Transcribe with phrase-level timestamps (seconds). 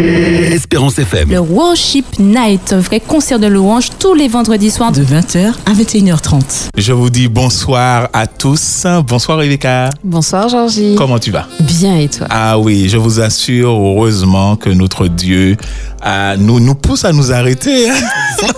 [0.00, 1.30] Música Espérance FM.
[1.30, 5.72] Le Worship Night, un vrai concert de louange tous les vendredis soirs de 20h à
[5.72, 6.70] 21h30.
[6.76, 8.84] Je vous dis bonsoir à tous.
[9.06, 9.90] Bonsoir Rebecca.
[10.02, 10.96] Bonsoir Georgie.
[10.98, 11.46] Comment tu vas?
[11.60, 12.26] Bien et toi?
[12.30, 15.56] Ah oui, je vous assure heureusement que notre Dieu
[16.04, 17.88] euh, nous, nous pousse à nous arrêter.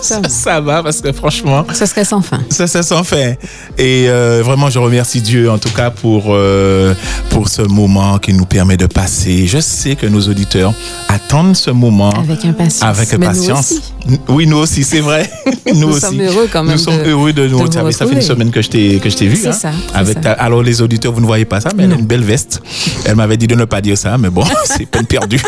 [0.01, 1.65] ça, ça, va parce que franchement...
[1.73, 2.39] Ça serait sans fin.
[2.49, 3.33] Ça serait sans fin.
[3.77, 6.95] Et euh, vraiment, je remercie Dieu en tout cas pour, euh,
[7.29, 9.45] pour ce moment qui nous permet de passer.
[9.45, 10.73] Je sais que nos auditeurs
[11.09, 11.82] attendent ce moment
[12.17, 12.83] avec impatience.
[12.83, 13.93] Avec impatience.
[14.05, 15.29] Nous oui, nous aussi, c'est vrai.
[15.73, 16.01] nous, nous aussi.
[16.01, 16.73] sommes heureux quand même.
[16.73, 17.91] Nous sommes heureux de nous retrouver.
[17.91, 19.37] Ça fait une semaine que je t'ai que je t'ai vu.
[19.37, 19.71] C'est hein, ça.
[19.93, 22.61] Avec alors les auditeurs, vous ne voyez pas ça, mais elle a une belle veste.
[23.05, 25.41] Elle m'avait dit de ne pas dire ça, mais bon, c'est peine perdue.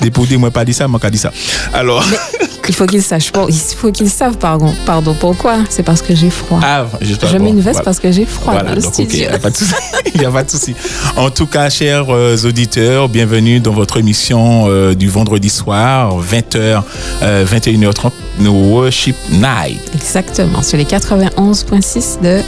[0.00, 1.32] Des moi pas dit ça, moi pas dit ça.
[1.72, 2.04] Alors.
[2.10, 3.32] Mais il faut qu'ils sachent.
[3.48, 4.72] Il faut qu'ils savent, pardon.
[4.86, 6.60] Pardon, pourquoi C'est parce que j'ai froid.
[6.62, 7.82] Ah, je mets une veste voilà.
[7.82, 8.52] parce que j'ai froid.
[8.52, 9.10] Voilà, dans le donc studio.
[9.10, 9.74] ok, il n'y a pas de souci.
[10.14, 10.74] Il a pas de souci.
[11.16, 16.82] En tout cas, chers euh, auditeurs, bienvenue dans votre émission euh, du vendredi soir, 20h,
[17.22, 19.80] euh, 21h30, nos Worship Night.
[19.94, 22.40] Exactement, sur les 91.6 de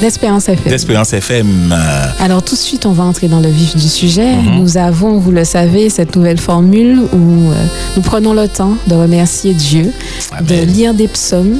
[0.00, 0.70] d'Espérance FM.
[0.70, 1.74] D'Espérance FM.
[2.20, 4.34] Alors tout de suite, on va entrer dans le vif du sujet.
[4.34, 4.60] Mm -hmm.
[4.60, 7.54] Nous avons, vous le savez, cette nouvelle formule où euh,
[7.96, 10.46] nous prenons le temps de remercier Dieu, Amen.
[10.46, 11.58] de lire des psaumes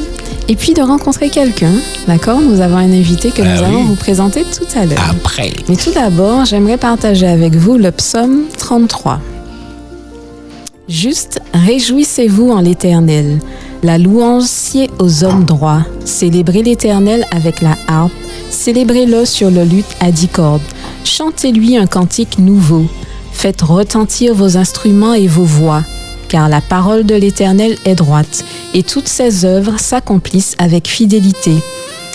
[0.48, 1.72] et puis de rencontrer quelqu'un.
[2.06, 2.40] D'accord?
[2.40, 3.64] Nous avons un invité que ah nous oui.
[3.64, 4.98] allons vous présenter tout à l'heure.
[5.10, 5.52] Après.
[5.68, 9.20] Mais tout d'abord, j'aimerais partager avec vous le psaume 33.
[10.88, 13.40] Juste, réjouissez-vous en l'Éternel.
[13.82, 15.82] La louange sied aux hommes droits.
[16.04, 18.12] Célébrez l'Éternel avec la harpe.
[18.50, 20.62] Célébrez-le sur le luth à dix cordes.
[21.04, 22.86] Chantez-lui un cantique nouveau.
[23.32, 25.82] Faites retentir vos instruments et vos voix.
[26.28, 31.54] Car la parole de l'Éternel est droite, et toutes ses œuvres s'accomplissent avec fidélité.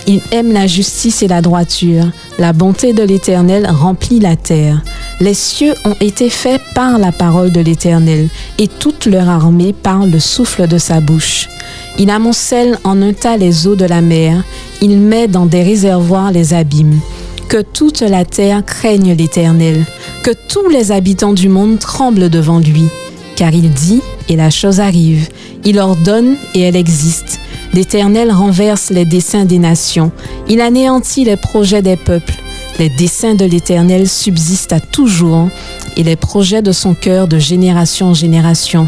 [0.08, 2.06] Il aime la justice et la droiture.
[2.40, 4.82] La bonté de l'Éternel remplit la terre.
[5.20, 10.06] Les cieux ont été faits par la parole de l'Éternel, et toute leur armée par
[10.06, 11.48] le souffle de sa bouche.
[12.00, 14.44] Il amoncelle en un tas les eaux de la mer,
[14.82, 17.00] il met dans des réservoirs les abîmes.
[17.48, 19.86] Que toute la terre craigne l'Éternel,
[20.24, 22.86] que tous les habitants du monde tremblent devant lui.
[23.36, 25.30] Car il dit, et la chose arrive.
[25.64, 27.40] Il ordonne, et elle existe.
[27.74, 30.12] L'Éternel renverse les desseins des nations.
[30.50, 32.34] Il anéantit les projets des peuples.
[32.80, 35.50] Les desseins de l'Éternel subsistent à toujours,
[35.98, 38.88] et les projets de son cœur de génération en génération.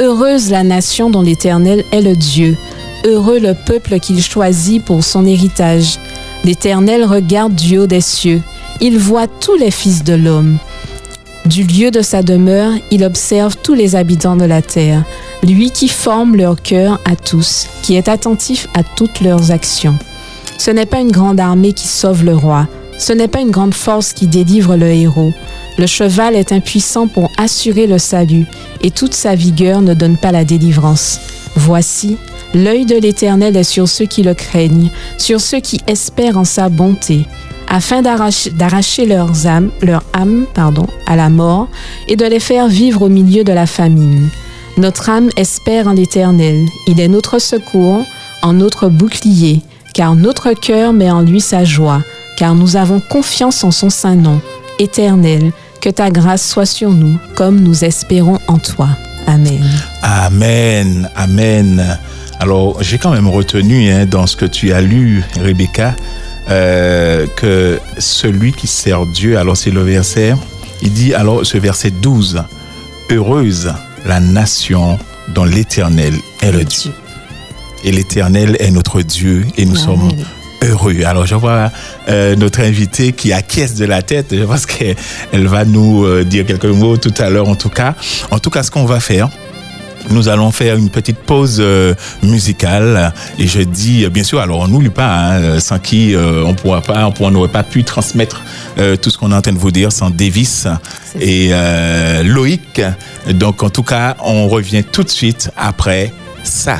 [0.00, 2.56] Heureuse la nation dont l'Éternel est le Dieu.
[3.04, 5.98] Heureux le peuple qu'il choisit pour son héritage.
[6.44, 8.42] L'Éternel regarde du haut des cieux.
[8.80, 10.58] Il voit tous les fils de l'homme.
[11.46, 15.04] Du lieu de sa demeure, il observe tous les habitants de la terre,
[15.42, 19.96] lui qui forme leur cœur à tous, qui est attentif à toutes leurs actions.
[20.58, 22.68] Ce n'est pas une grande armée qui sauve le roi,
[22.98, 25.32] ce n'est pas une grande force qui délivre le héros.
[25.78, 28.44] Le cheval est impuissant pour assurer le salut,
[28.82, 31.20] et toute sa vigueur ne donne pas la délivrance.
[31.56, 32.18] Voici,
[32.52, 36.68] l'œil de l'Éternel est sur ceux qui le craignent, sur ceux qui espèrent en sa
[36.68, 37.24] bonté
[37.70, 41.68] afin d'arracher leurs âmes, leur âme pardon, à la mort
[42.08, 44.28] et de les faire vivre au milieu de la famine.
[44.76, 46.66] Notre âme espère en l'Éternel.
[46.88, 48.04] Il est notre secours,
[48.42, 49.62] en notre bouclier,
[49.94, 52.02] car notre cœur met en lui sa joie,
[52.36, 54.40] car nous avons confiance en son saint nom.
[54.78, 58.88] Éternel, que ta grâce soit sur nous, comme nous espérons en toi.
[59.26, 59.62] Amen.
[60.02, 61.08] Amen.
[61.14, 61.98] Amen.
[62.40, 65.94] Alors, j'ai quand même retenu hein, dans ce que tu as lu, Rebecca,
[66.48, 70.34] euh, que celui qui sert Dieu, alors c'est le verset,
[70.82, 72.42] il dit alors ce verset 12,
[73.10, 73.72] heureuse
[74.06, 76.92] la nation dont l'Éternel est le Dieu.
[77.84, 79.98] Et l'Éternel est notre Dieu et nous Amen.
[79.98, 80.10] sommes
[80.62, 80.96] heureux.
[81.04, 81.70] Alors je vois
[82.08, 84.96] euh, notre invitée qui acquiesce de la tête, je pense qu'elle
[85.32, 87.94] va nous euh, dire quelques mots tout à l'heure en tout cas.
[88.30, 89.30] En tout cas, ce qu'on va faire,
[90.08, 93.12] nous allons faire une petite pause euh, musicale.
[93.38, 96.80] Et je dis bien sûr alors on n'oublie pas hein, sans qui euh, on pourra
[96.80, 98.42] pas on n'aurait pas pu transmettre
[98.78, 100.66] euh, tout ce qu'on est en train de vous dire sans Davis
[101.20, 101.50] et
[102.24, 102.80] Loïc.
[103.32, 106.78] Donc en tout cas on revient tout de suite après ça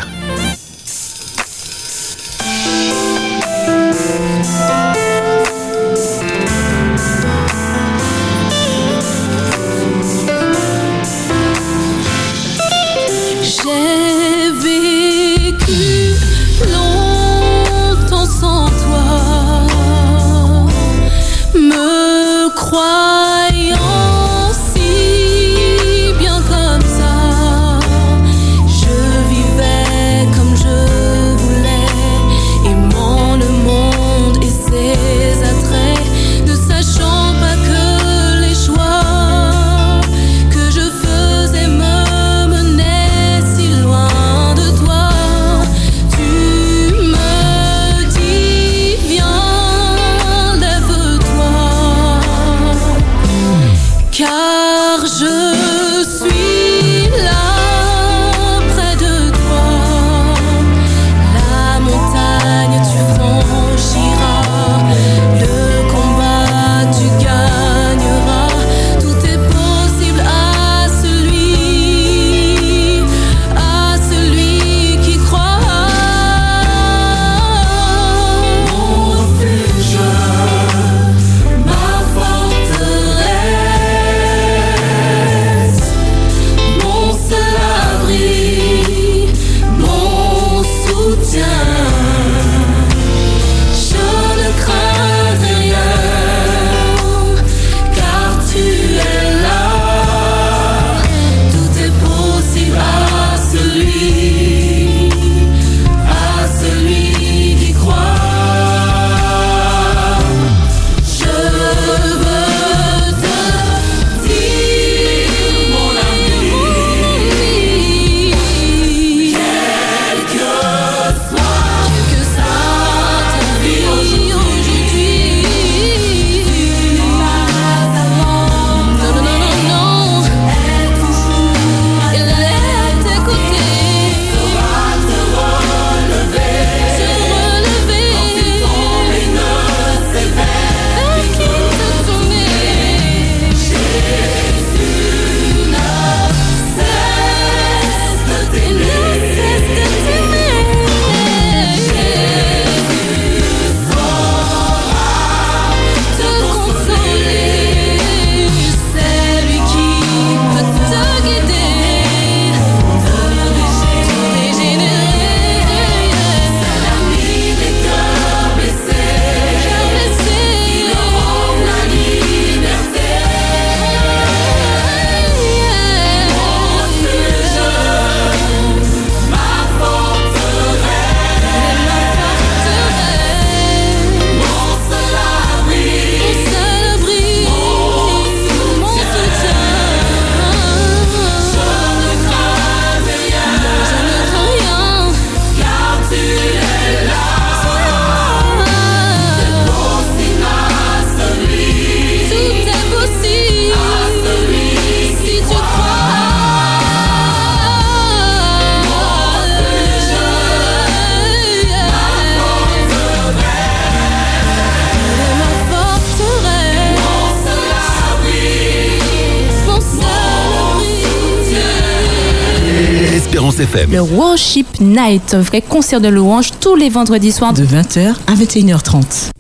[223.93, 227.53] Le Worship Night, un vrai concert de louange tous les vendredis soirs.
[227.53, 229.31] De 20h à 21h30.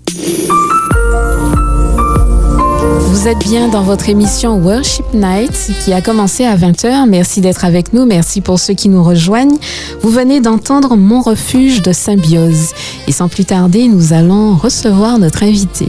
[3.02, 7.08] Vous êtes bien dans votre émission Worship Night qui a commencé à 20h.
[7.08, 8.04] Merci d'être avec nous.
[8.04, 9.58] Merci pour ceux qui nous rejoignent.
[10.02, 12.72] Vous venez d'entendre Mon refuge de symbiose.
[13.08, 15.86] Et sans plus tarder, nous allons recevoir notre invité.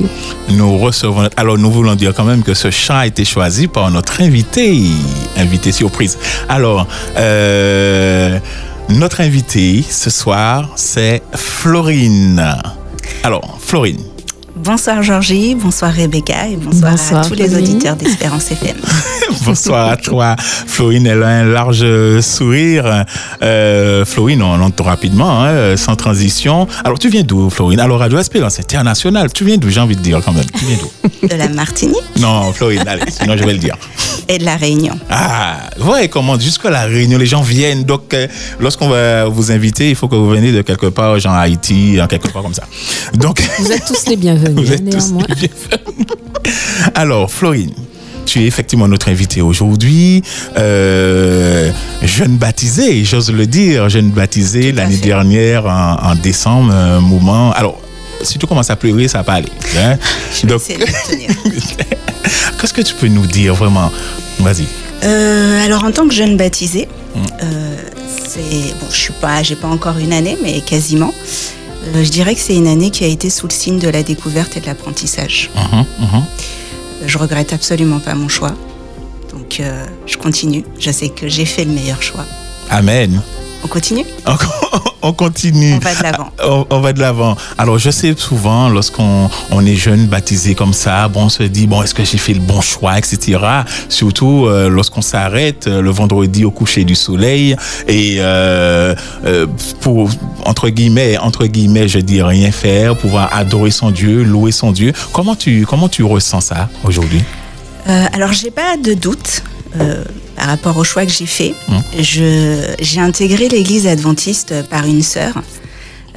[0.50, 1.30] Nous recevons.
[1.38, 4.82] Alors, nous voulons dire quand même que ce chant a été choisi par notre invité,
[5.38, 6.18] invité surprise.
[6.50, 6.88] Alors,
[7.18, 8.40] euh,
[8.90, 12.44] notre invité ce soir, c'est Florine.
[13.24, 14.11] Alors, Florine.
[14.64, 18.78] Bonsoir Georgie, bonsoir Rebecca et bonsoir, Bonsoir, à tous les auditeurs d'Espérance FM.
[19.46, 21.08] Bonsoir à toi, Florine.
[21.08, 21.84] Elle a un large
[22.22, 23.06] sourire.
[23.42, 26.68] Euh, Florine, on l'entend rapidement, hein, sans transition.
[26.84, 27.80] Alors, tu viens d'où, Florine?
[27.80, 30.46] Alors, Radio Espérance International, tu viens d'où, j'ai envie de dire quand même.
[30.58, 31.28] Tu viens d'où?
[31.28, 33.76] De la Martinique Non, Florine, allez, sinon je vais le dire.
[34.28, 34.98] et de la Réunion.
[35.10, 37.84] Ah, ouais, comment jusqu'à la Réunion, les gens viennent.
[37.84, 38.28] Donc, euh,
[38.60, 42.28] lorsqu'on va vous inviter, il faut que vous veniez de quelque part, genre Haïti, quelque
[42.28, 42.64] part comme ça.
[43.16, 46.08] Donc, Vous êtes tous les bienvenus, vous êtes tous les bienvenus.
[46.96, 47.72] Alors, Florine,
[48.26, 50.22] tu es effectivement notre invitée aujourd'hui.
[50.58, 51.72] Euh,
[52.04, 57.52] jeune baptisée, j'ose le dire, jeune baptisée l'année dernière en, en décembre, un moment.
[57.54, 57.80] Alors,
[58.22, 59.50] si tu commences à pleurer, ça va pas aller.
[59.78, 59.98] hein.
[60.36, 61.30] Je vais Donc, essayer de me tenir.
[62.60, 63.92] qu'est-ce que tu peux nous dire vraiment?
[64.40, 64.66] Vas-y.
[65.04, 67.20] Euh, alors en tant que jeune baptisée, Mm.
[67.44, 67.76] euh,
[68.26, 68.40] c'est
[68.80, 71.14] bon, je suis pas, j'ai pas encore une année, mais quasiment.
[71.84, 74.04] Euh, je dirais que c'est une année qui a été sous le signe de la
[74.04, 75.50] découverte et de l'apprentissage.
[75.56, 76.24] Mhm, mhm.
[77.06, 78.54] Je regrette absolument pas mon choix,
[79.32, 80.64] donc euh, je continue.
[80.80, 82.26] Je sais que j'ai fait le meilleur choix.
[82.70, 83.22] Amen.
[83.64, 84.06] On continue?
[85.02, 85.74] On, on continue.
[85.76, 86.32] On va de l'avant.
[86.44, 87.36] On, on va de l'avant.
[87.58, 91.68] Alors, je sais souvent, lorsqu'on on est jeune, baptisé comme ça, bon, on se dit,
[91.68, 93.40] bon, est-ce que j'ai fait le bon choix, etc.
[93.90, 97.56] Surtout euh, lorsqu'on s'arrête euh, le vendredi au coucher du soleil
[97.88, 98.96] et euh,
[99.82, 100.10] pour,
[100.46, 104.94] entre guillemets, entre guillemets, je dis rien faire, pouvoir adorer son Dieu, louer son Dieu.
[105.14, 107.22] Comment tu, comment tu ressens ça aujourd'hui?
[108.14, 109.44] Alors, j'ai pas de doute
[109.80, 110.04] euh,
[110.36, 111.54] par rapport au choix que j'ai fait.
[111.68, 111.78] Mm.
[112.00, 115.34] Je, j'ai intégré l'église adventiste par une sœur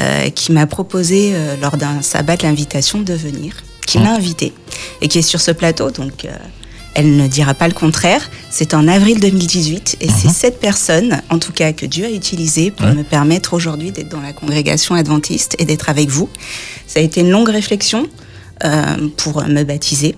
[0.00, 3.54] euh, qui m'a proposé euh, lors d'un sabbat l'invitation de venir,
[3.87, 4.52] qui m'a invité
[5.00, 6.30] et qui est sur ce plateau, donc euh,
[6.94, 8.30] elle ne dira pas le contraire.
[8.50, 12.71] C'est en avril 2018 et c'est cette personne, en tout cas, que Dieu a utilisée
[12.71, 12.94] pour Ouais.
[12.94, 16.28] me permettre aujourd'hui d'être dans la congrégation adventiste et d'être avec vous.
[16.87, 18.06] Ça a été une longue réflexion
[18.64, 20.14] euh, pour me baptiser.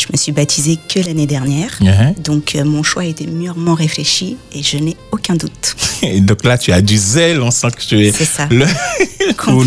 [0.00, 1.76] Je me suis baptisée que l'année dernière.
[1.80, 2.14] Mhm.
[2.24, 5.76] Donc euh, mon choix a été mûrement réfléchi et je n'ai aucun doute.
[6.02, 8.46] Et donc là, tu as du zèle, on sent que tu es ça.
[8.50, 8.64] le-
[9.36, 9.62] pour,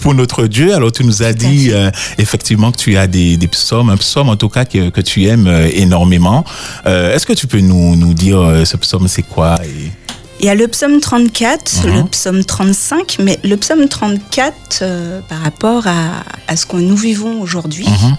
[0.00, 0.74] pour notre Dieu.
[0.74, 3.96] Alors, tu nous as Tout dit euh, effectivement que tu as des, des psaumes, un
[3.98, 6.44] psaume en tout cas que, que tu aimes euh, énormément.
[6.86, 9.90] Euh, Est-ce que tu peux nous, nous dire ce psaume, c'est quoi et-
[10.40, 11.94] Il y a le psaume 34, Mhm.
[11.96, 16.96] le psaume 35, mais le psaume 34, euh, par rapport à, à ce que nous
[16.96, 18.16] vivons aujourd'hui, Mhm.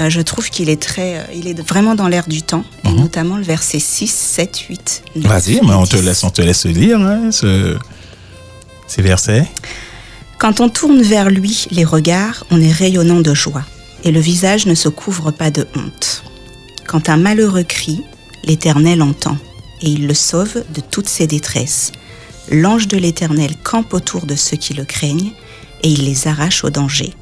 [0.00, 2.92] Euh, je trouve qu'il est très, euh, il est vraiment dans l'air du temps, et
[2.92, 5.02] notamment le verset 6, 7, 8.
[5.16, 5.30] 9, Mhm.
[5.30, 6.02] Vas-y, mais on te 10.
[6.04, 7.76] laisse, on te laisse lire hein, ce-
[8.86, 9.46] ces versets.
[10.38, 13.64] Quand on tourne vers lui les regards, on est rayonnant de joie,
[14.04, 16.22] et le visage ne se couvre pas de honte.
[16.86, 18.02] Quand un malheureux crie,
[18.44, 19.36] l'Éternel entend,
[19.82, 21.92] et il le sauve de toutes ses détresses.
[22.50, 25.32] L'ange de l'Éternel campe autour de ceux qui le craignent,
[25.82, 27.12] et il les arrache au danger.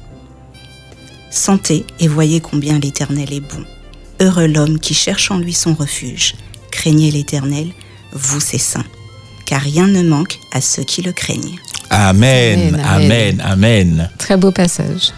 [1.35, 3.65] Sentez et voyez combien l'Éternel est bon.
[4.21, 6.35] Heureux l'homme qui cherche en lui son refuge.
[6.71, 7.67] Craignez l'Éternel,
[8.13, 8.85] vous ses saints,
[9.45, 11.59] car rien ne manque à ceux qui le craignent.
[11.89, 13.41] Amen, Amen, amen, amen.
[13.41, 14.09] amen.
[14.17, 15.11] Très beau passage.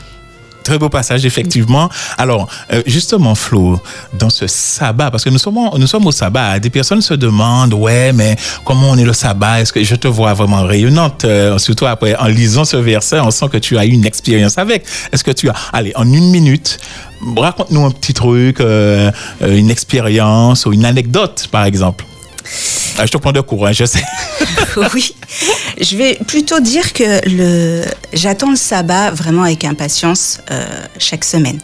[0.67, 1.89] Très beau passage, effectivement.
[2.17, 3.79] Alors, euh, justement, Flo,
[4.19, 7.73] dans ce sabbat, parce que nous sommes, nous sommes au sabbat, des personnes se demandent,
[7.73, 9.61] ouais, mais comment on est le sabbat?
[9.61, 13.31] Est-ce que je te vois vraiment rayonnante euh, Surtout après, en lisant ce verset, on
[13.31, 14.83] sent que tu as eu une expérience avec.
[15.13, 16.79] Est-ce que tu as, allez, en une minute,
[17.37, 19.09] raconte-nous un petit truc, euh,
[19.43, 22.03] euh, une expérience ou une anecdote, par exemple.
[22.99, 24.03] Ah, je te prends de hein, je sais.
[24.93, 25.13] oui,
[25.79, 30.65] je vais plutôt dire que le, j'attends le sabbat vraiment avec impatience euh,
[30.97, 31.59] chaque semaine.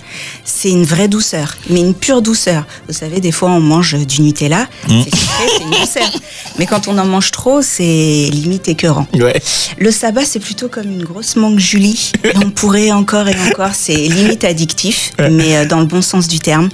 [0.46, 2.66] C'est une vraie douceur, mais une pure douceur.
[2.88, 6.22] Vous savez, des fois on mange du Nutella, c'est sucré, c'est une douceur.
[6.60, 9.08] Mais quand on en mange trop, c'est limite écœurant.
[9.16, 9.42] Ouais.
[9.80, 12.12] Le sabbat, c'est plutôt comme une grosse mangue Julie.
[12.36, 16.40] On pourrait encore et encore, c'est limite addictif, mais euh, dans le bon sens du
[16.40, 16.70] terme.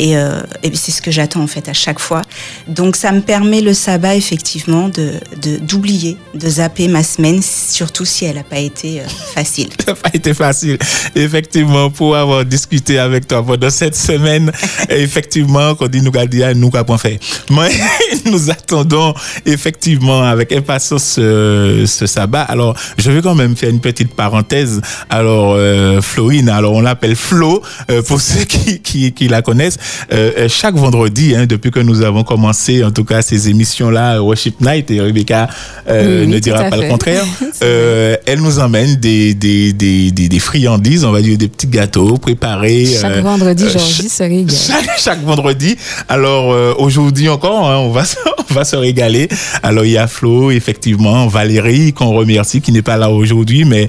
[0.00, 2.22] Et, euh, et c'est ce que j'attends en fait à chaque fois.
[2.66, 8.06] Donc ça me permet le sabbat effectivement de de- d'oublier, de, zapper ma semaine, surtout
[8.06, 9.04] si elle n'a pas été euh,
[9.34, 9.68] facile.
[9.84, 10.78] Ça n'a pas été facile,
[11.14, 14.50] effectivement, pour avoir discuté avec toi pendant cette semaine.
[14.88, 17.18] Effectivement, quand on dit nous garder, nous qu'à point fait.
[17.50, 17.70] Mais
[18.26, 19.12] nous attendons
[19.44, 22.42] effectivement avec impatience ce, ce sabbat.
[22.42, 24.80] Alors, je vais quand même faire une petite parenthèse.
[25.10, 29.78] Alors, euh, Florine, alors on l'appelle Flo, euh, pour ceux qui, qui, qui la connaissent.
[30.12, 34.22] Euh, euh, chaque vendredi, hein, depuis que nous avons commencé, en tout cas, ces émissions-là,
[34.22, 35.48] Worship Night, et Rebecca
[35.88, 37.24] euh, Oui, ne dira pas le contraire.
[37.62, 41.66] Euh, elle nous emmène des, des, des, des, des friandises, on va dire des petits
[41.66, 42.86] gâteaux préparés.
[42.86, 44.56] Chaque vendredi, Georgie se régale.
[44.56, 45.76] chaque, chaque vendredi.
[46.08, 48.16] Alors aujourd'hui encore, hein, on va se,
[48.50, 49.28] on va se régaler.
[49.62, 53.88] Alors il y a Flo, effectivement, Valérie qu'on remercie, qui n'est pas là aujourd'hui, mais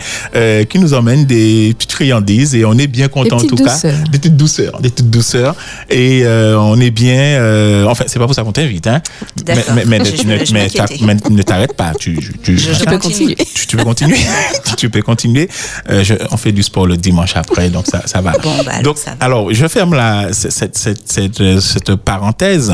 [0.66, 3.82] qui nous emmène des petites friandises et on est bien content en tout douceurs.
[3.82, 5.56] cas, des petites douceurs, des petites douceurs
[5.92, 7.16] et euh, on est bien.
[7.40, 9.02] Euh, enfin, c'est pas pour ça qu'on t'invite, hein.
[9.48, 12.86] Mais, mais, mais, Je- ne- je mais ne t'arrête pas, tu, tu, Je- je Tu
[12.86, 13.36] peux continue.
[13.36, 13.36] continuer.
[13.56, 14.18] tu, tu peux continuer
[14.78, 15.50] Tu peux continuer.
[15.90, 18.32] Euh, je- on fait du sport le dimanche après, donc ça, ça va.
[18.42, 19.26] Bon, bah, alors, donc, ça va.
[19.26, 22.74] alors, je ferme la, cette, cette, cette, cette, euh, cette parenthèse.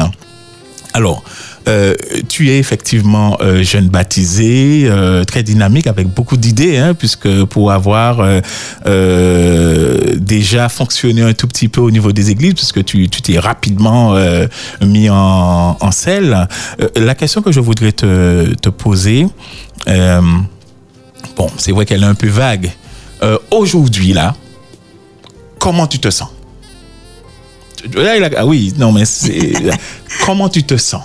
[0.93, 1.23] Alors,
[1.67, 1.95] euh,
[2.29, 7.71] tu es effectivement euh, jeune baptisé, euh, très dynamique, avec beaucoup d'idées, hein, puisque pour
[7.71, 8.25] avoir
[10.17, 14.15] déjà fonctionné un tout petit peu au niveau des églises, puisque tu t'es rapidement
[14.81, 16.47] mis en, en selle,
[16.95, 19.27] la question que je voudrais te, te poser,
[19.85, 22.71] bon, c'est vrai qu'elle est un peu vague.
[23.51, 24.35] Aujourd'hui, là,
[25.59, 26.29] comment tu te sens?
[28.35, 29.03] Ah oui, non, mais
[30.25, 31.03] comment tu te sens?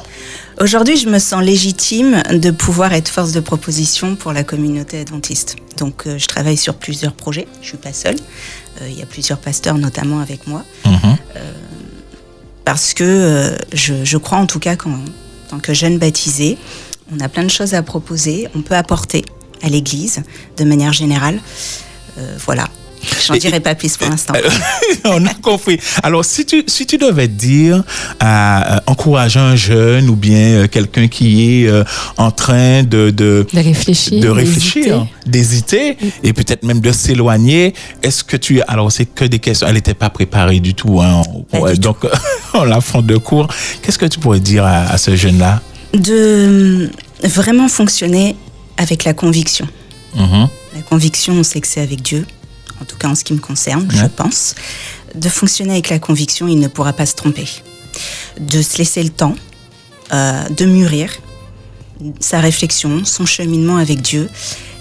[0.61, 5.57] Aujourd'hui, je me sens légitime de pouvoir être force de proposition pour la communauté adventiste.
[5.79, 7.49] Donc, euh, je travaille sur plusieurs projets.
[7.63, 8.17] Je suis pas seule.
[8.81, 11.17] Euh, Il y a plusieurs pasteurs, notamment avec moi, Mhm.
[12.65, 15.01] parce que euh, je, je crois en tout cas qu'en
[15.49, 16.57] tant que jeune baptisé,
[17.13, 18.47] on a plein de choses à proposer.
[18.55, 19.25] On peut apporter
[19.63, 20.23] à l'Église
[20.57, 21.41] de manière générale.
[22.19, 22.69] Euh, voilà.
[23.27, 24.35] J'en Et- dirai pas plus pour l'instant.
[25.05, 25.79] On a compris.
[26.03, 27.83] Alors, si tu, si tu devais dire
[28.21, 31.85] à euh, encourager un jeune ou bien euh, quelqu'un qui est euh,
[32.17, 34.21] en train de, de, De réfléchir.
[34.21, 38.61] de réfléchir, d'hésiter et peut-être même de s'éloigner, est-ce que tu...
[38.69, 39.67] Alors, c'est que des questions.
[39.67, 41.01] Elle n'était pas préparée du tout.
[41.01, 41.23] Hein.
[41.51, 41.99] Pas du Ouais, donc,
[42.55, 43.49] on la fond de cours.
[43.83, 45.61] Qu'est-ce que tu pourrais dire à, à ce jeune-là?
[45.95, 46.89] De euh,
[47.25, 48.37] vraiment fonctionner
[48.77, 49.67] avec la conviction.
[50.17, 50.49] Mhm.
[50.75, 52.25] La conviction, on sait que c'est avec Dieu,
[52.83, 54.55] en tout cas en ce qui me concerne, je pense.
[55.15, 57.47] De fonctionner avec la conviction, il ne pourra pas se tromper.
[58.41, 59.37] De se laisser le temps,
[60.13, 61.11] euh, de mûrir
[62.19, 64.29] sa réflexion, son cheminement avec Dieu.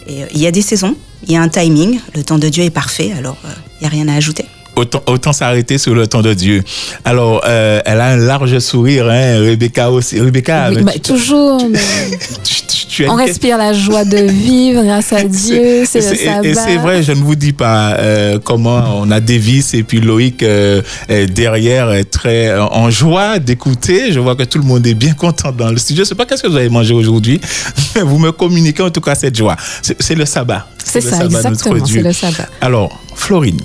[0.07, 0.95] Et euh, il y a des saisons,
[1.27, 3.87] il y a un timing, le temps de Dieu est parfait, alors euh, il n'y
[3.87, 4.45] a rien à ajouter.
[4.77, 6.63] Autant, autant s'arrêter sur le temps de Dieu.
[7.03, 10.19] Alors, euh, elle a un large sourire, hein, Rebecca aussi.
[10.21, 11.69] Rebecca, Oui, bah, tu- toujours.
[11.69, 11.77] mais
[12.43, 12.60] tu,
[12.91, 15.83] tu- tu as On respire la joie de vivre grâce à Dieu.
[15.85, 16.47] C'est le sabbat.
[16.47, 20.01] Et c'est vrai, je ne vous dis pas euh, comment on a Davis et puis
[20.01, 20.81] Loïc euh,
[21.29, 24.11] derrière est très euh, en joie d'écouter.
[24.11, 26.03] Je vois que tout le monde est bien content dans le studio.
[26.03, 27.39] Je sais pas qu'est-ce que vous avez mangé aujourd'hui,
[27.95, 29.55] mais vous me communiquez en tout cas cette joie.
[29.99, 30.67] C'est le sabbat.
[30.83, 31.85] C'est ça, sabbat, exactement.
[31.85, 32.49] C'est le sabbat.
[32.59, 33.61] Alors, Florine,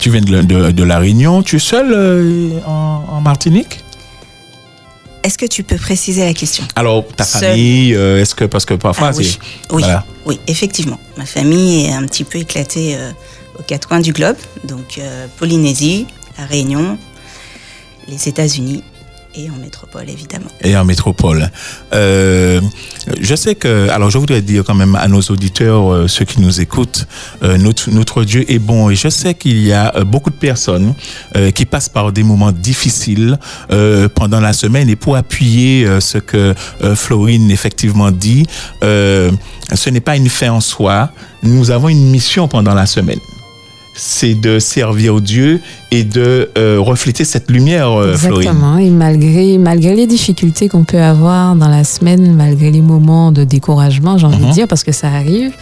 [0.00, 1.42] tu viens de, la- de, de la Réunion.
[1.42, 3.80] Tu es seule euh, en, en Martinique?
[5.26, 6.64] Est-ce que tu peux préciser la question?
[6.76, 10.06] Alors, ta famille, euh, est-ce que parce que parfois Ah oui, c'est oui, voilà.
[10.24, 11.00] oui, effectivement.
[11.16, 13.10] Ma famille est un petit peu éclatée euh,
[13.58, 16.06] aux quatre coins du globe, donc euh, Polynésie,
[16.38, 16.96] La Réunion,
[18.06, 18.84] les États-Unis
[19.36, 20.46] et en métropole évidemment.
[20.62, 21.50] et en métropole.
[21.92, 22.60] Euh,
[23.20, 26.40] je sais que, alors je voudrais dire quand même à nos auditeurs, euh, ceux qui
[26.40, 27.06] nous écoutent,
[27.42, 30.94] euh, notre, Dieu est bon et je sais qu'il y a beaucoup de personnes
[31.54, 33.38] qui passent par des moments difficiles
[34.14, 36.54] pendant la semaine et pour appuyer ce que
[36.94, 38.46] Florine effectivement dit,
[38.82, 41.10] ce n'est pas une fin en soi,
[41.42, 43.20] nous avons une mission pendant la semaine.
[43.96, 45.60] C'est de servir Dieu
[45.90, 48.48] et de euh, refléter cette lumière, euh, Florine.
[48.48, 48.76] Exactement.
[48.78, 53.44] Et malgré, malgré les difficultés qu'on peut avoir dans la semaine, malgré les moments de
[53.44, 54.48] découragement, j'ai envie Mhm.
[54.48, 55.52] de dire, parce que ça arrive,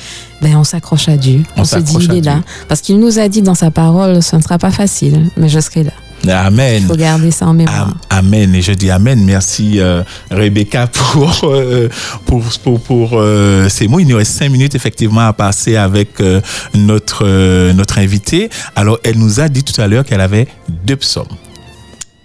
[0.43, 1.43] ben on s'accroche à Dieu.
[1.57, 2.41] On On, se dit, il est là.
[2.69, 5.61] Parce qu'il nous a dit dans sa parole, ce ne sera pas facile, mais je
[5.61, 5.93] serai là.
[6.33, 6.83] Amen.
[6.83, 7.89] Il faut garder ça en mémoire.
[7.89, 8.55] Am- Amen.
[8.55, 9.23] Et je dis Amen.
[9.25, 11.89] Merci euh, Rebecca pour euh,
[12.27, 14.01] pour pour, pour euh, ces mots.
[14.01, 16.41] Il nous reste cinq minutes effectivement à passer avec euh,
[16.75, 18.51] notre euh, notre invitée.
[18.77, 21.27] Alors elle nous a dit tout à l'heure qu'elle avait deux psaumes.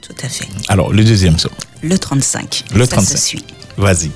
[0.02, 0.48] Tout à fait.
[0.68, 1.52] Alors le deuxième psaume.
[1.82, 2.64] Le 35.
[2.76, 3.18] Le Ça 35.
[3.18, 3.44] se suit.
[3.78, 4.12] Vas-y.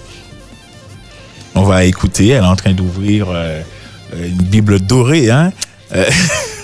[1.55, 2.29] On va écouter.
[2.29, 3.61] Elle est en train d'ouvrir euh,
[4.17, 5.29] une Bible dorée.
[5.29, 5.51] Hein.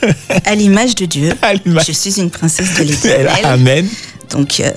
[0.04, 0.12] Euh,
[0.46, 1.34] À l'image de Dieu,
[1.86, 3.46] je suis une princesse de l'éternel.
[3.46, 3.88] Amen.
[4.32, 4.72] Donc, euh,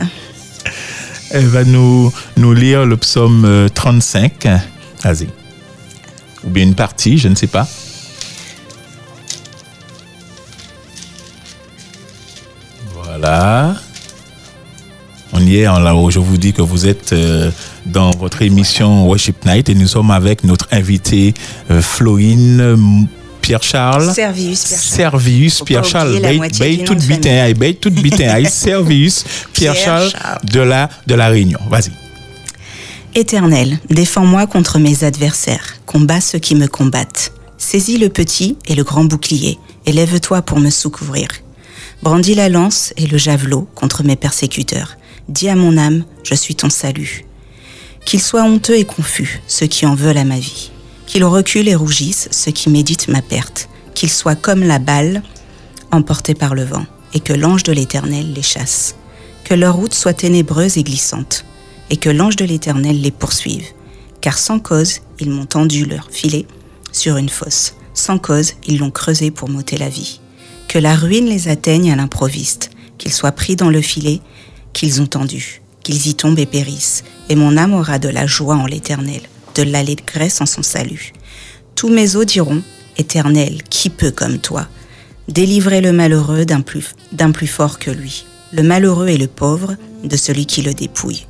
[1.31, 4.47] Elle va nous, nous lire le psaume euh, 35.
[5.05, 5.29] Vas-y.
[6.45, 7.67] Ou bien une partie, je ne sais pas.
[12.95, 13.75] Voilà.
[15.33, 16.11] On y est en là-haut.
[16.11, 17.51] Je vous dis que vous êtes euh,
[17.87, 21.33] dans votre émission Worship Night et nous sommes avec notre invité
[21.71, 23.09] euh, Florine
[23.43, 24.15] Pierre-Charles.
[24.15, 25.21] Servius, Pierre Charles.
[25.21, 26.21] Servius Pierre-Charles.
[26.59, 30.41] Bay- tout bitin, Bay tout bitin, Servius Pierre-Charles Pierre-Charles.
[30.45, 31.59] de la, de la Réunion.
[31.69, 31.91] Vas-y.
[33.15, 37.33] Éternel, défends-moi contre mes adversaires, combat ceux qui me combattent.
[37.59, 41.29] Saisis le petit et le grand bouclier, et lève-toi pour me secourir.
[42.03, 44.97] Brandis la lance et le javelot contre mes persécuteurs.
[45.29, 47.25] Dis à mon âme, je suis ton salut.
[48.05, 50.72] Qu'ils soient honteux et confus, ceux qui en veulent à ma vie.
[51.13, 53.69] Qu'ils reculent et rougissent, ceux qui méditent ma perte.
[53.95, 55.23] Qu'ils soient comme la balle
[55.91, 58.95] emportée par le vent, et que l'ange de l'Éternel les chasse.
[59.45, 61.45] Que leur route soit ténébreuse et glissante,
[61.91, 63.67] et que l'ange de l'Éternel les poursuive.
[64.23, 66.47] Car sans cause, ils m'ont tendu leur filet
[66.93, 67.75] sur une fosse.
[67.93, 70.19] Sans cause, ils l'ont creusé pour m'ôter la vie.
[70.67, 74.23] Que la ruine les atteigne à l'improviste, qu'ils soient pris dans le filet
[74.73, 77.05] qu'ils ont tendu, qu'ils y tombent et périssent.
[77.29, 79.21] Et mon âme aura de la joie en l'Éternel,
[79.55, 81.13] de l'allégresse en son salut.
[81.75, 82.63] Tous mes os diront,
[82.97, 84.69] Éternel, qui peut comme toi
[85.29, 86.95] Délivrer le malheureux d'un plus,
[87.33, 91.27] plus fort que lui, le malheureux et le pauvre de celui qui le dépouille.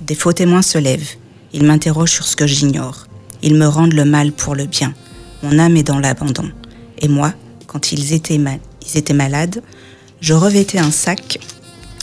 [0.00, 1.14] Des faux témoins se lèvent,
[1.52, 3.06] ils m'interrogent sur ce que j'ignore,
[3.42, 4.94] ils me rendent le mal pour le bien,
[5.42, 6.50] mon âme est dans l'abandon.
[6.98, 7.32] Et moi,
[7.66, 9.62] quand ils étaient, ils étaient malades,
[10.20, 11.38] je revêtais un sac,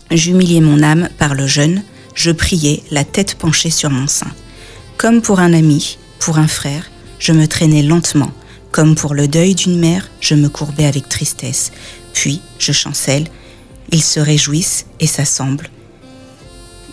[0.10, 1.84] j'humiliais mon âme par le jeûne,
[2.15, 4.32] je priais, la tête penchée sur mon sein.
[5.02, 6.84] Comme pour un ami, pour un frère,
[7.18, 8.30] je me traînais lentement.
[8.72, 11.72] Comme pour le deuil d'une mère, je me courbais avec tristesse.
[12.14, 13.26] Puis, je chancelle.
[13.92, 15.72] Ils se réjouissent et s'assemblent.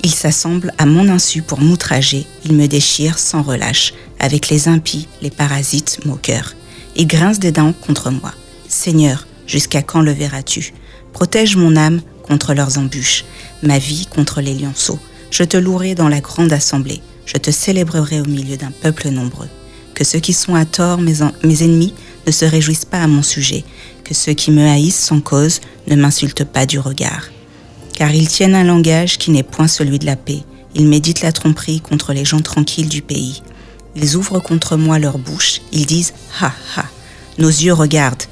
[0.04, 2.26] Ils s'assemblent à mon insu pour m'outrager.
[2.46, 6.54] Ils me déchirent sans relâche, avec les impies, les parasites, moqueurs.
[6.96, 8.32] Ils grincent des dents contre moi.
[8.68, 10.72] Seigneur, jusqu'à quand le verras-tu?
[11.12, 13.26] Protège mon âme contre leurs embûches,
[13.62, 14.98] ma vie contre les lionceaux.
[15.30, 17.02] Je te louerai dans la grande assemblée.
[17.28, 19.48] Je te célébrerai au milieu d'un peuple nombreux.
[19.94, 21.92] Que ceux qui sont à tort, mes, en- mes ennemis,
[22.26, 23.64] ne se réjouissent pas à mon sujet.
[24.02, 27.24] Que ceux qui me haïssent sans cause ne m'insultent pas du regard.
[27.92, 30.40] Car ils tiennent un langage qui n'est point celui de la paix.
[30.74, 33.42] Ils méditent la tromperie contre les gens tranquilles du pays.
[33.94, 35.60] Ils ouvrent contre moi leur bouche.
[35.72, 36.84] Ils disent Ha ha.
[37.38, 38.22] Nos yeux regardent.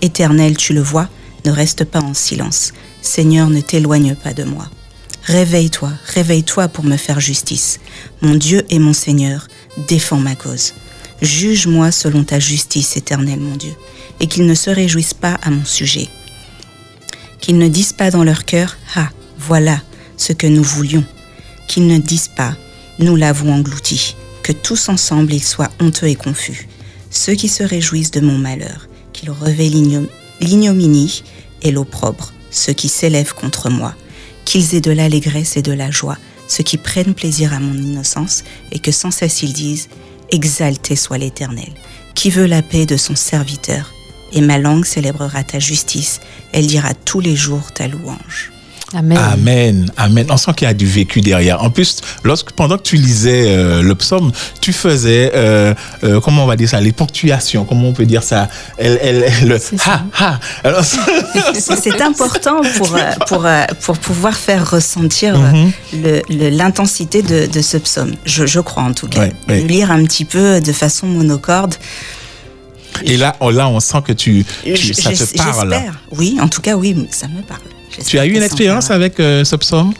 [0.00, 1.08] Éternel, tu le vois,
[1.44, 2.72] ne reste pas en silence.
[3.02, 4.66] Seigneur, ne t'éloigne pas de moi.
[5.26, 7.80] Réveille-toi, réveille-toi pour me faire justice.
[8.22, 9.48] Mon Dieu et mon Seigneur,
[9.88, 10.72] défends ma cause.
[11.20, 13.72] Juge-moi selon ta justice, éternel mon Dieu,
[14.20, 16.08] et qu'ils ne se réjouissent pas à mon sujet.
[17.40, 19.80] Qu'ils ne disent pas dans leur cœur, Ah, voilà
[20.16, 21.04] ce que nous voulions.
[21.66, 22.54] Qu'ils ne disent pas,
[22.98, 24.14] Nous l'avons englouti.
[24.42, 26.68] Que tous ensemble ils soient honteux et confus.
[27.10, 30.08] Ceux qui se réjouissent de mon malheur, qu'ils revêtent l'ignom-
[30.40, 31.24] l'ignominie
[31.62, 32.32] et l'opprobre.
[32.52, 33.94] Ceux qui s'élèvent contre moi,
[34.46, 36.16] qu'ils aient de l'allégresse et de la joie.
[36.48, 39.88] Ceux qui prennent plaisir à mon innocence et que sans cesse ils disent,
[40.30, 41.72] Exalté soit l'Éternel,
[42.14, 43.92] qui veut la paix de son serviteur?
[44.32, 46.20] Et ma langue célébrera ta justice,
[46.52, 48.50] elle dira tous les jours ta louange.
[48.94, 49.18] Amen.
[49.18, 50.26] Amen, amen.
[50.30, 51.60] On sent qu'il y a du vécu derrière.
[51.62, 56.44] En plus, lorsque pendant que tu lisais euh, le psaume, tu faisais euh, euh, comment
[56.44, 59.58] on va dire ça, les ponctuations, comment on peut dire ça, elle, elle, elle- le
[59.58, 60.38] C'est ha ha.
[60.62, 60.84] Alors,
[61.54, 62.96] C'est important pour,
[63.26, 63.46] pour,
[63.80, 65.72] pour pouvoir faire ressentir Mhm.
[66.30, 68.14] l'intensité de, de ce psaume.
[68.24, 69.20] Je, je crois en tout cas.
[69.22, 69.60] Ouais, ouais.
[69.62, 71.74] Le lire un petit peu de façon monocorde.
[73.04, 75.70] et là, on, là, on sent que tu, ça te parle.
[75.72, 75.94] J'espère.
[76.12, 77.60] Oui, en tout cas, oui, ça me parle.
[78.04, 79.92] Tu as eu une expérience avec euh, psaume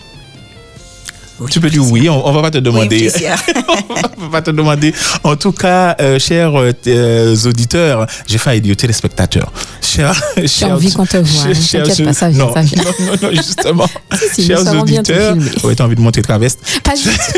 [1.39, 3.11] Oui, Tu peux dire oui, on, on va pas te Oui, demander.
[3.11, 3.39] plusieurs.
[4.19, 4.95] on va pas te demander.
[5.23, 9.53] En tout cas, euh, chers euh, euh, auditeurs, j'ai failli dire téléspectateurs.
[9.83, 10.15] Chers,
[10.47, 11.53] chers, envie qu'on te voie, hein.
[11.55, 12.83] chers- T'inquiète pas, ça vient, non, ça vient.
[13.01, 13.87] Non, non, non, justement.
[14.33, 16.59] Si, si, chers auditeurs, ouais, t'as envie de monter ta veste.
[16.83, 16.95] Pas.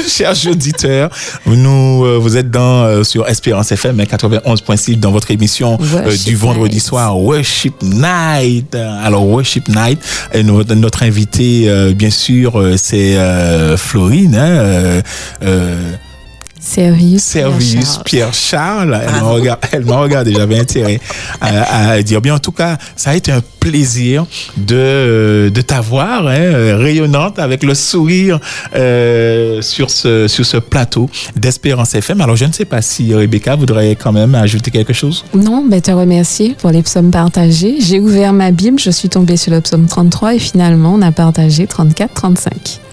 [0.09, 1.11] Chers auditeurs,
[1.45, 5.77] nous, euh, vous êtes dans sur Espérance FM hein, 91.6 dans votre émission
[6.25, 6.85] du vendredi Night.
[6.85, 8.75] soir Worship Night.
[8.77, 10.01] Alors Worship Night,
[10.33, 13.17] et notre, notre invité bien sûr c'est
[13.89, 14.35] Florine.
[14.35, 15.03] hein, euh,
[15.45, 15.93] euh,
[16.61, 17.23] Servius.
[17.23, 19.01] Servius Pierre Charles.
[19.01, 21.01] Elle m'a regardé, elle m'a regardé, j'avais intérêt
[21.41, 22.35] à, à dire bien.
[22.35, 27.75] En tout cas, ça a été un plaisir de, de t'avoir hein, rayonnante avec le
[27.75, 28.41] sourire
[28.75, 32.21] euh, sur, ce, sur ce plateau d'Espérance FM.
[32.21, 35.25] Alors, je ne sais pas si Rebecca voudrait quand même ajouter quelque chose.
[35.35, 37.77] Non, mais te remercier pour les psaumes partagés.
[37.81, 41.13] J'ai ouvert ma Bible, je suis tombée sur le psaume 33 et finalement, on a
[41.13, 42.49] partagé 34-35.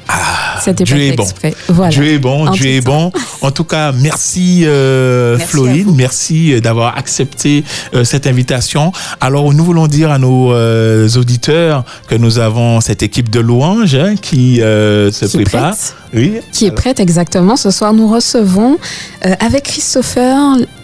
[0.07, 1.25] Ah, C'était Dieu est bon.
[1.69, 1.91] Voilà.
[1.91, 3.11] Dieu est bon, En Dieu tout est bon.
[3.41, 5.97] En tout cas, merci, euh, Merci Florine,
[6.31, 7.63] euh, d'avoir accepté
[7.93, 8.91] euh, cette invitation.
[9.19, 13.95] Alors, nous voulons dire à nos euh, auditeurs que nous avons cette équipe de louanges
[13.95, 15.71] hein, qui se Qui prépare.
[15.71, 15.95] prête.
[16.13, 16.33] Oui.
[16.51, 17.55] qui est prête exactement.
[17.55, 18.77] Ce soir, nous recevons
[19.21, 20.37] avec Christopher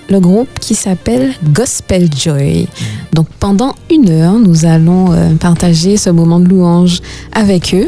[0.10, 2.68] le groupe qui s'appelle Gospel Joy.
[3.14, 7.00] Donc pendant une heure, nous allons partager ce moment de louange
[7.32, 7.88] avec eux.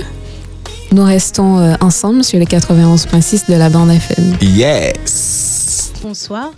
[0.94, 4.38] Nous restons euh, ensemble sur les 91.6 de la bande FM.
[4.44, 5.92] Yes.
[6.04, 6.54] Bonsoir.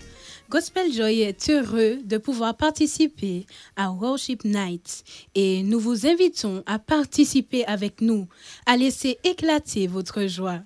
[0.50, 3.46] Gospel Joy est heureux de pouvoir participer
[3.78, 8.28] à Worship Night et nous vous invitons à participer avec nous,
[8.66, 10.60] à laisser éclater votre joie.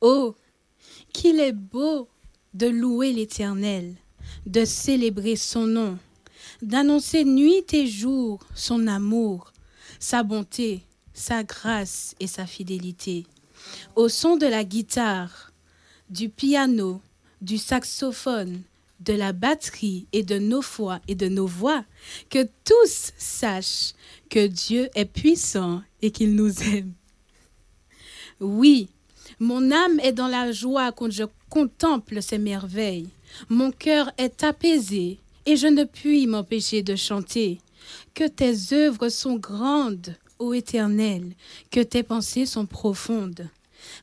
[0.00, 0.34] Oh,
[1.12, 2.08] qu'il est beau
[2.54, 3.94] de louer l'Éternel,
[4.46, 5.98] de célébrer son nom,
[6.62, 9.52] d'annoncer nuit et jour son amour,
[10.00, 10.82] sa bonté,
[11.20, 13.26] sa grâce et sa fidélité.
[13.94, 15.52] Au son de la guitare,
[16.08, 17.00] du piano,
[17.42, 18.62] du saxophone,
[19.00, 21.84] de la batterie et de nos foi et de nos voix,
[22.30, 23.94] que tous sachent
[24.28, 26.92] que Dieu est puissant et qu'il nous aime.
[28.40, 28.88] Oui,
[29.38, 33.08] mon âme est dans la joie quand je contemple ces merveilles.
[33.48, 37.60] Mon cœur est apaisé et je ne puis m'empêcher de chanter.
[38.14, 41.34] Que tes œuvres sont grandes, ô Éternel,
[41.70, 43.48] que tes pensées sont profondes.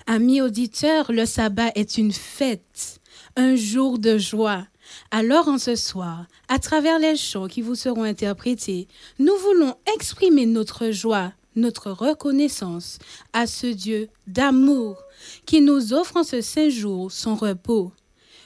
[0.06, 3.02] Amis auditeurs, le sabbat est une fête,
[3.36, 4.66] un jour de joie.
[5.12, 8.88] Alors en ce soir, à travers les chants qui vous seront interprétés,
[9.20, 13.00] nous voulons exprimer notre joie, notre reconnaissance
[13.34, 14.98] à ce Dieu d'amour
[15.46, 17.92] qui nous offre en ce saint jour son repos.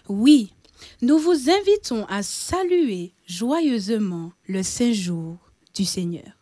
[0.10, 0.54] Oui,
[1.02, 5.38] nous vous invitons à saluer joyeusement le saint jour
[5.76, 6.41] du Seigneur.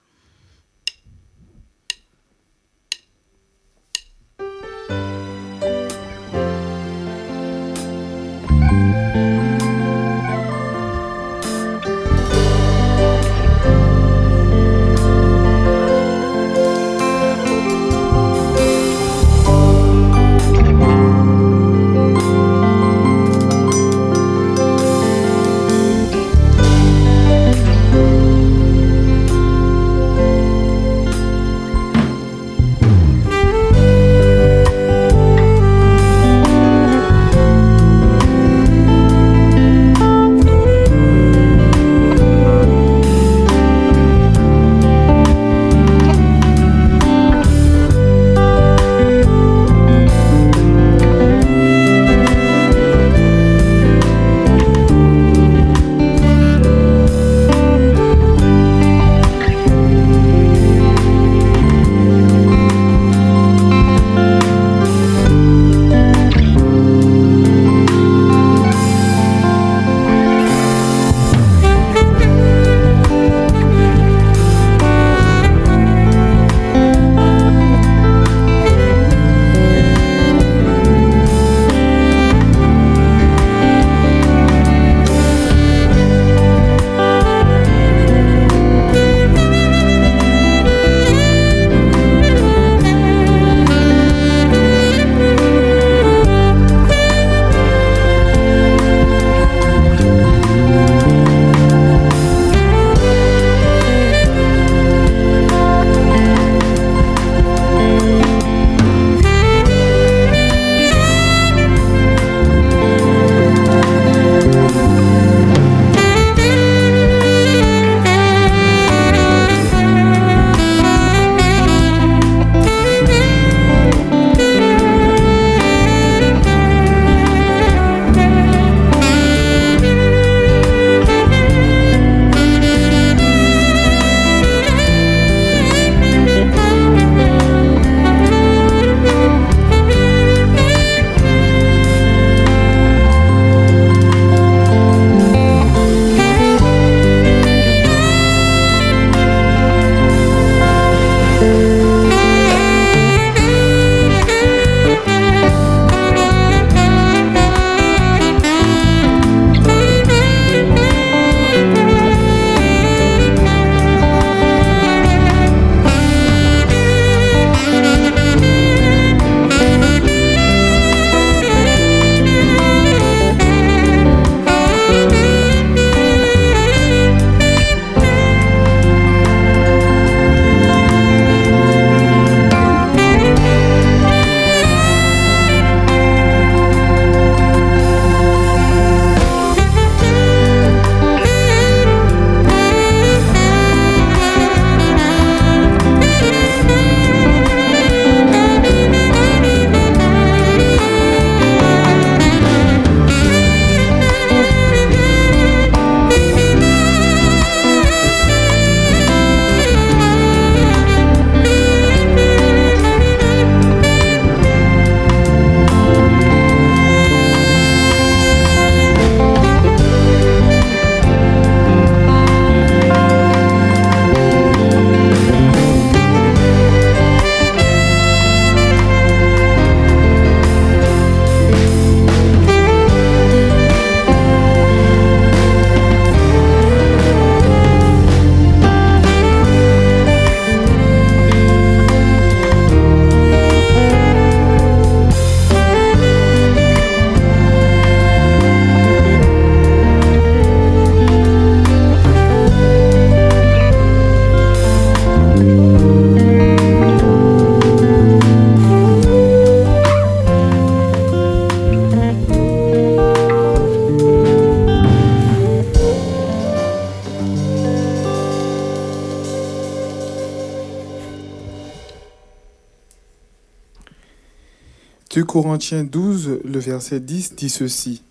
[275.30, 278.02] Corinthiens 12, le verset 10 dit ceci.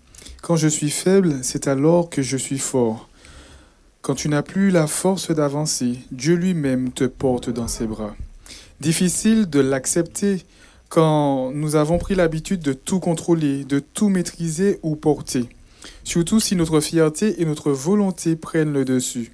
[0.41, 3.09] Quand je suis faible, c'est alors que je suis fort.
[4.01, 8.15] Quand tu n'as plus la force d'avancer, Dieu lui-même te porte dans ses bras.
[8.79, 10.45] Difficile de l'accepter
[10.87, 15.49] quand nous avons pris l'habitude de tout contrôler, de tout maîtriser ou porter,
[16.05, 19.33] surtout si notre fierté et notre volonté prennent le dessus.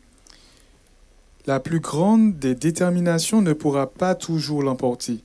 [1.45, 5.19] La plus grande des déterminations ne pourra pas toujours l'emporter,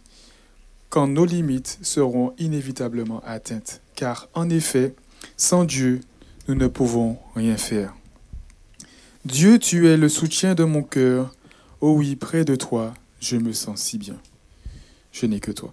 [0.90, 4.94] quand nos limites seront inévitablement atteintes, car en effet,
[5.36, 6.00] sans Dieu,
[6.48, 7.94] nous ne pouvons rien faire.
[9.24, 11.32] Dieu, tu es le soutien de mon cœur.
[11.80, 14.16] Oh oui, près de toi, je me sens si bien.
[15.12, 15.72] Je n'ai que toi.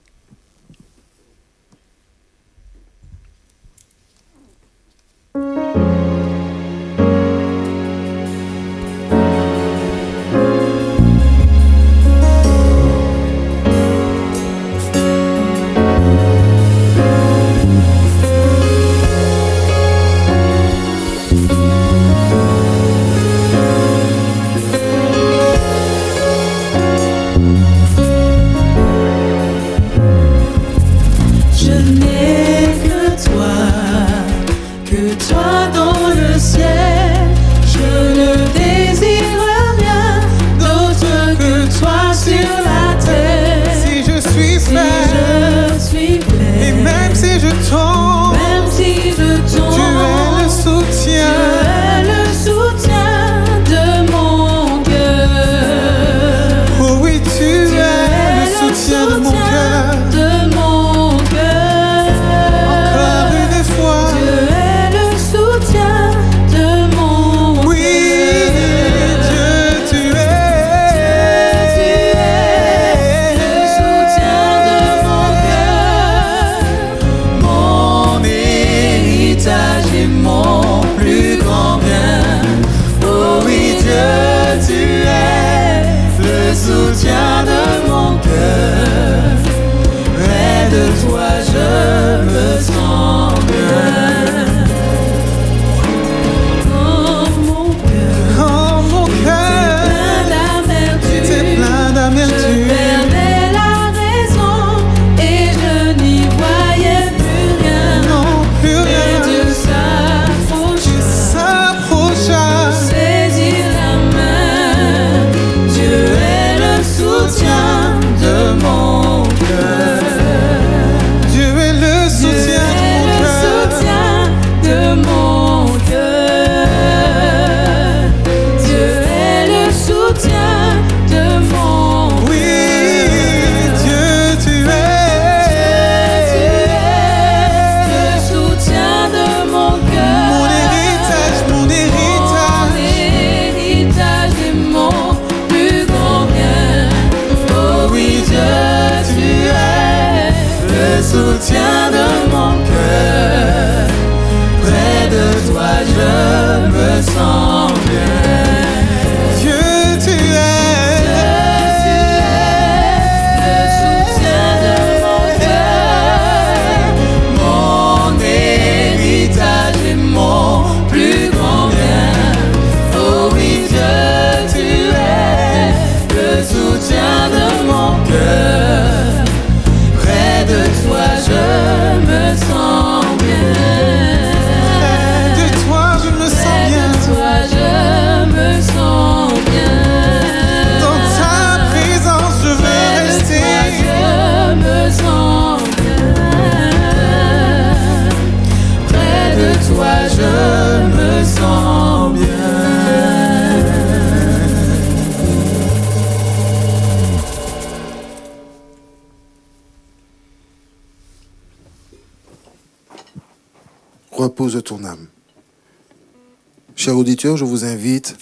[217.37, 218.17] Je vous invite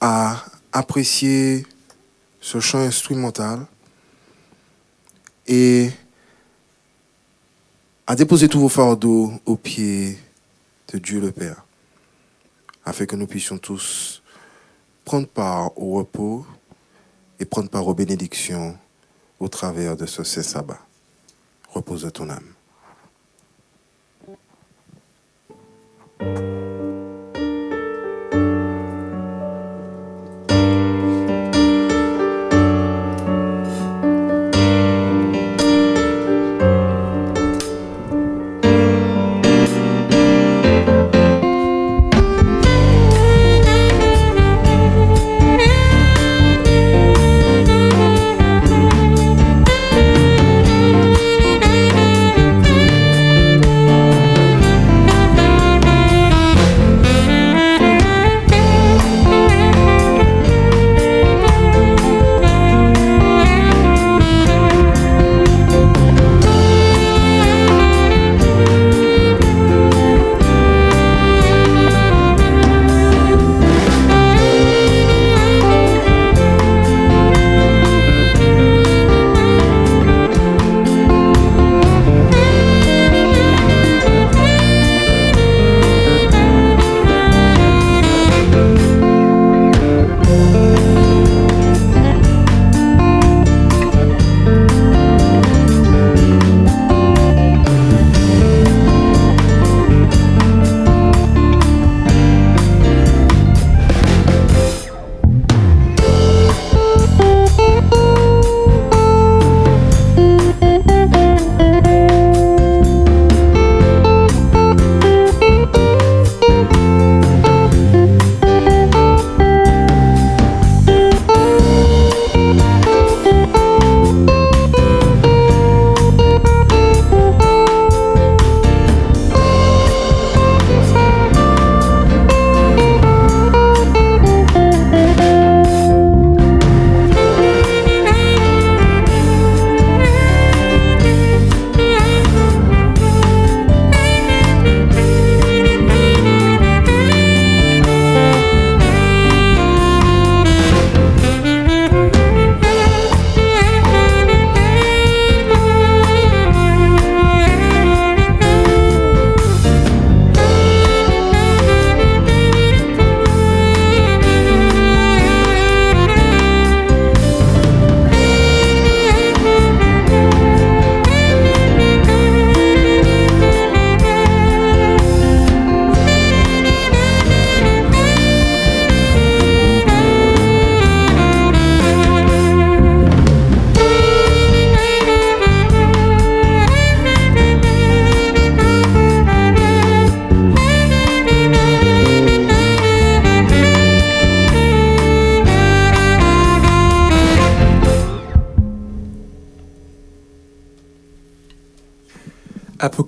[0.00, 1.66] à apprécier
[2.40, 3.66] ce chant instrumental
[5.46, 5.90] et
[8.06, 10.18] à déposer tous vos fardeaux aux pieds
[10.92, 11.64] de Dieu le Père,
[12.84, 14.22] afin que nous puissions tous
[15.04, 16.46] prendre part au repos
[17.40, 18.78] et prendre part aux bénédictions
[19.40, 20.78] au travers de ce saint sabbat.
[21.68, 22.54] Repose ton âme.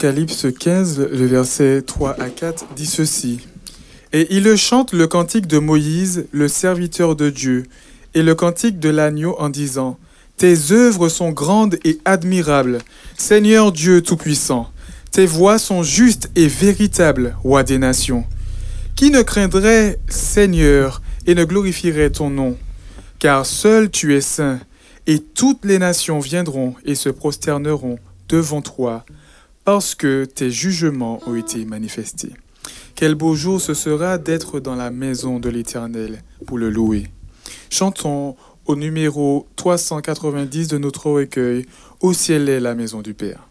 [0.02, 3.46] Apocalypse 15, le verset 3 à 4 dit ceci.
[4.12, 7.66] Et il chante le cantique de Moïse, le serviteur de Dieu,
[8.14, 10.00] et le cantique de l'agneau en disant,
[10.36, 12.78] Tes œuvres sont grandes et admirables,
[13.16, 14.72] Seigneur Dieu Tout-Puissant.
[15.12, 18.24] Tes voix sont justes et véritables, roi des nations.
[18.96, 22.58] Qui ne craindrait, Seigneur, et ne glorifierait ton nom?
[23.20, 24.58] Car seul tu es saint,
[25.06, 29.04] et toutes les nations viendront et se prosterneront devant toi,
[29.64, 32.32] parce que tes jugements ont été manifestés.
[32.94, 37.08] Quel beau jour ce sera d'être dans la maison de l'Éternel pour le louer.
[37.70, 38.36] Chantons
[38.66, 41.66] au numéro 390 de notre recueil
[42.00, 43.48] Au ciel est la maison du Père.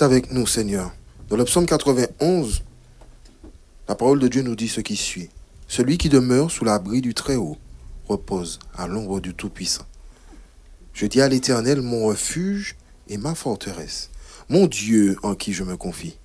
[0.00, 0.94] Avec nous, Seigneur.
[1.28, 2.62] Dans le psaume 91,
[3.86, 5.28] la parole de Dieu nous dit ce qui suit.
[5.68, 7.58] Celui qui demeure sous l'abri du Très-Haut
[8.08, 9.84] repose à l'ombre du Tout-Puissant.
[10.94, 12.76] Je dis à l'Éternel, mon refuge
[13.08, 14.08] et ma forteresse,
[14.48, 16.16] mon Dieu en qui je me confie.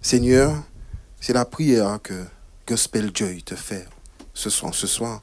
[0.00, 0.62] Seigneur,
[1.20, 2.24] c'est la prière que
[2.68, 3.88] Gospel Joy te fait
[4.34, 4.72] ce soir.
[4.72, 5.20] Ce soir.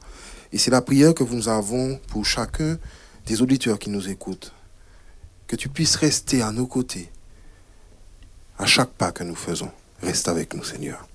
[0.52, 2.76] Et c'est la prière que nous avons pour chacun
[3.24, 4.52] des auditeurs qui nous écoutent.
[5.46, 7.10] Que tu puisses rester à nos côtés
[8.58, 9.70] à chaque pas que nous faisons.
[10.02, 11.06] Reste avec nous, Seigneur.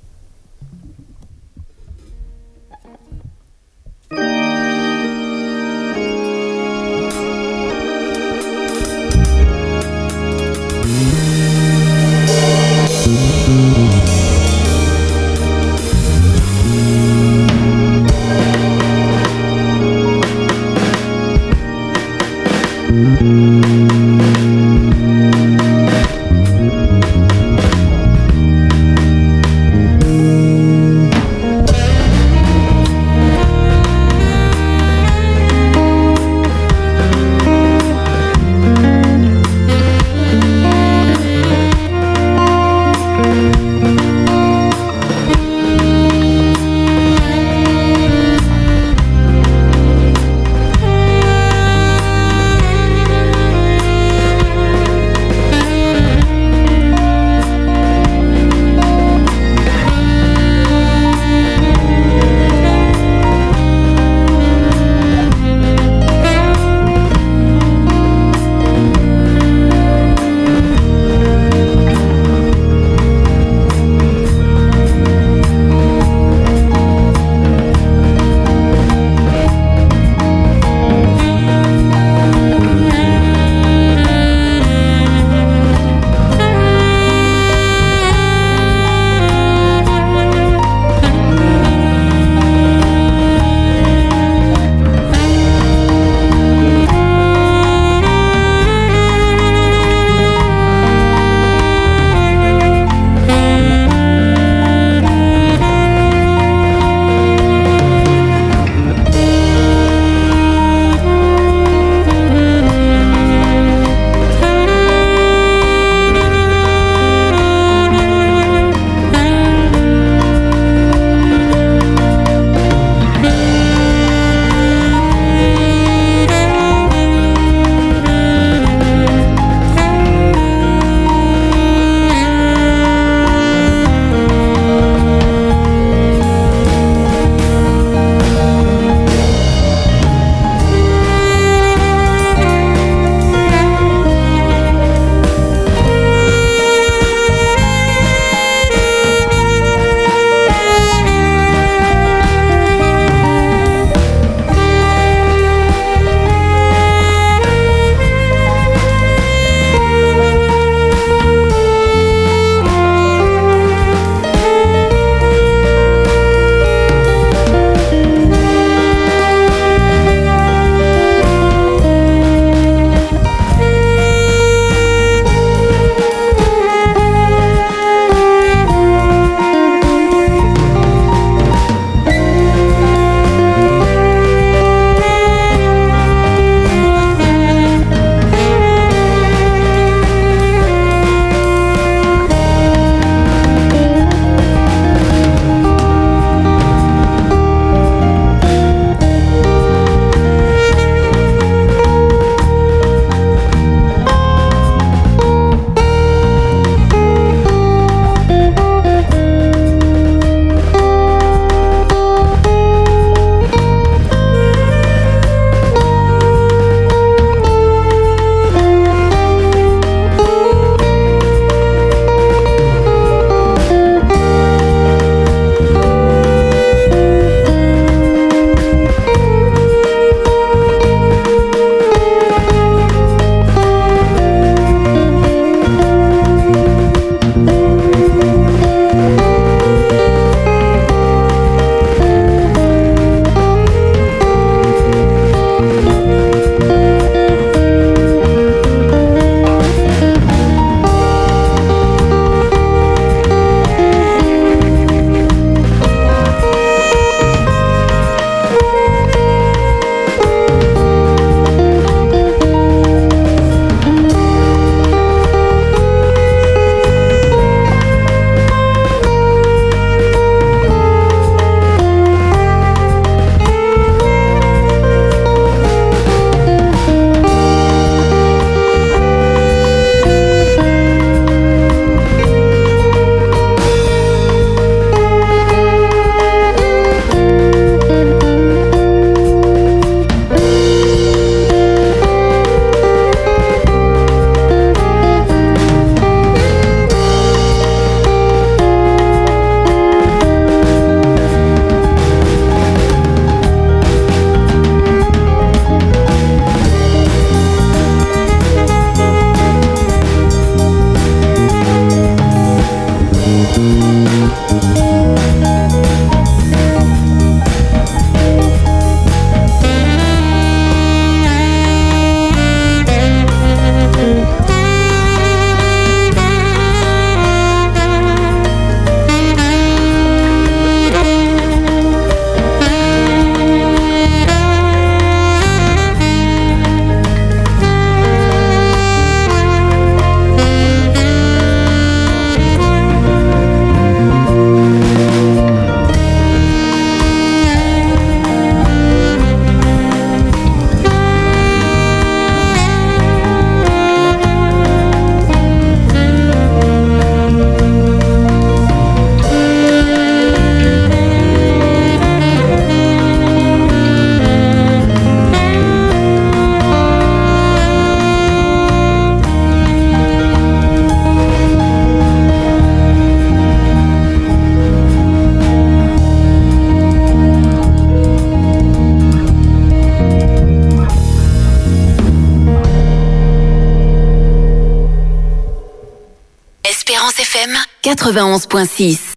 [388.10, 389.14] 91.6.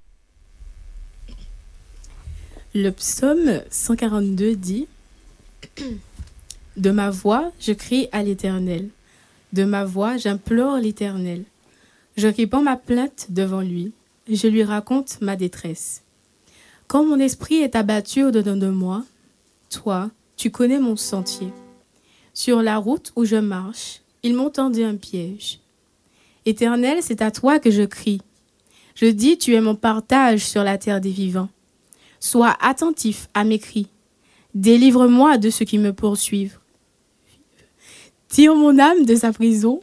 [2.74, 4.86] Le psaume 142 dit
[6.76, 8.90] De ma voix, je crie à l'Éternel.
[9.54, 11.44] De ma voix, j'implore l'Éternel.
[12.18, 13.92] Je répands ma plainte devant lui.
[14.28, 16.02] Je lui raconte ma détresse.
[16.86, 19.06] Quand mon esprit est abattu au-dedans de moi,
[19.70, 21.48] toi, tu connais mon sentier.
[22.34, 25.60] Sur la route où je marche, ils m'ont tendu un piège.
[26.44, 28.20] Éternel, c'est à toi que je crie.
[28.94, 31.48] Je dis, tu es mon partage sur la terre des vivants.
[32.20, 33.88] Sois attentif à mes cris.
[34.54, 36.58] Délivre-moi de ceux qui me poursuivent.
[38.28, 39.80] Tire mon âme de sa prison,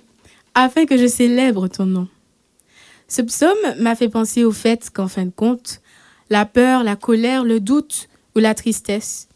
[0.53, 2.07] afin que je célèbre ton nom.
[3.07, 5.81] Ce psaume m'a fait penser au fait qu'en fin de compte,
[6.29, 9.27] la peur, la colère, le doute ou la tristesse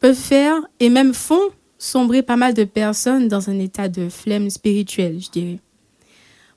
[0.00, 4.50] peuvent faire et même font sombrer pas mal de personnes dans un état de flemme
[4.50, 5.58] spirituelle, je dirais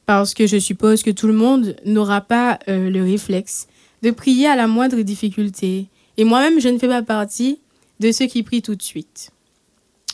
[0.08, 3.68] parce que je suppose que tout le monde n'aura pas euh, le réflexe
[4.02, 5.88] de prier à la moindre difficulté.
[6.16, 7.60] Et moi-même, je ne fais pas partie
[8.00, 9.32] de ceux qui prient tout de suite.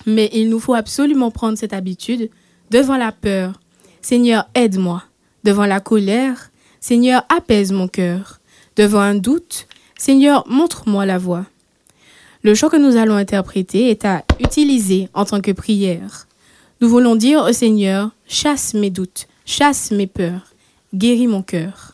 [0.07, 2.29] Mais il nous faut absolument prendre cette habitude
[2.71, 3.61] devant la peur.
[4.01, 5.03] Seigneur, aide-moi.
[5.43, 8.39] Devant la colère, Seigneur, apaise mon cœur.
[8.75, 11.45] Devant un doute, Seigneur, montre-moi la voie.
[12.41, 16.27] Le chant que nous allons interpréter est à utiliser en tant que prière.
[16.81, 20.53] Nous voulons dire au Seigneur, chasse mes doutes, chasse mes peurs,
[20.93, 21.92] guéris mon cœur.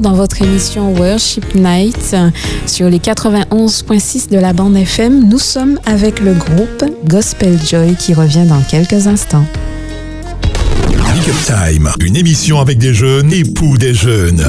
[0.00, 2.16] Dans votre émission Worship Night
[2.66, 5.28] sur les 91.6 de la bande FM.
[5.28, 9.44] Nous sommes avec le groupe Gospel Joy qui revient dans quelques instants.
[11.28, 14.42] Big Up Time, une émission avec des jeunes et pour des jeunes.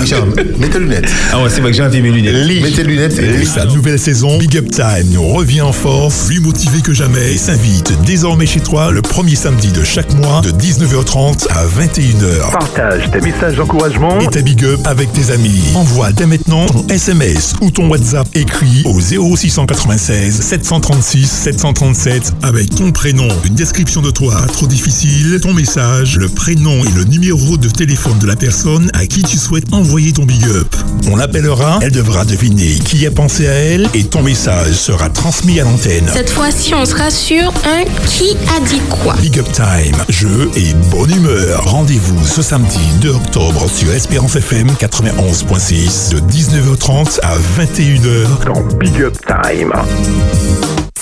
[0.58, 1.12] mets tes lunettes.
[1.34, 2.48] Ah ouais, c'est vrai que j'ai envie mes lunettes.
[2.48, 3.38] Mets tes lunettes.
[3.38, 7.34] Pour sa nouvelle saison, Big Up Time nous revient en force, plus motivé que jamais
[7.34, 12.52] et s'invite désormais chez toi le premier samedi de chaque mois de 19h30 à 21h.
[12.52, 15.62] Partage tes messages d'encouragement Et ta Big Up avec tes amis.
[15.76, 22.94] Envoie dès maintenant ton SMS ou ton WhatsApp écrit au 0696 736 737 avec ton
[22.94, 27.58] prénom, une description de toi, pas trop difficile, ton message, le prénom et le numéro
[27.58, 30.76] de téléphone de la personne à qui tu souhaites envoyer ton Big Up.
[31.12, 35.60] On l'appellera, elle devra deviner qui a pensé à elle et ton message sera transmis
[35.60, 36.08] à l'antenne.
[36.14, 39.16] Cette fois-ci, on sera sur un qui a dit quoi.
[39.16, 41.64] Big Up Time, jeu et bonne humeur.
[41.66, 49.02] Rendez-vous ce samedi 2 octobre sur Espérance FM 91.6 de 19h30 à 21h dans Big
[49.02, 49.74] Up Time.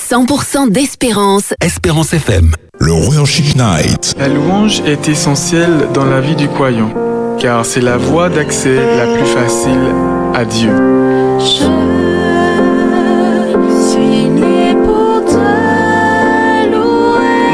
[0.09, 1.53] 100% d'espérance.
[1.61, 2.53] Espérance FM.
[2.87, 4.15] Le Worship Night.
[4.17, 6.89] La louange est essentielle dans la vie du croyant,
[7.37, 9.91] car c'est la voie d'accès la plus facile
[10.33, 10.71] à Dieu.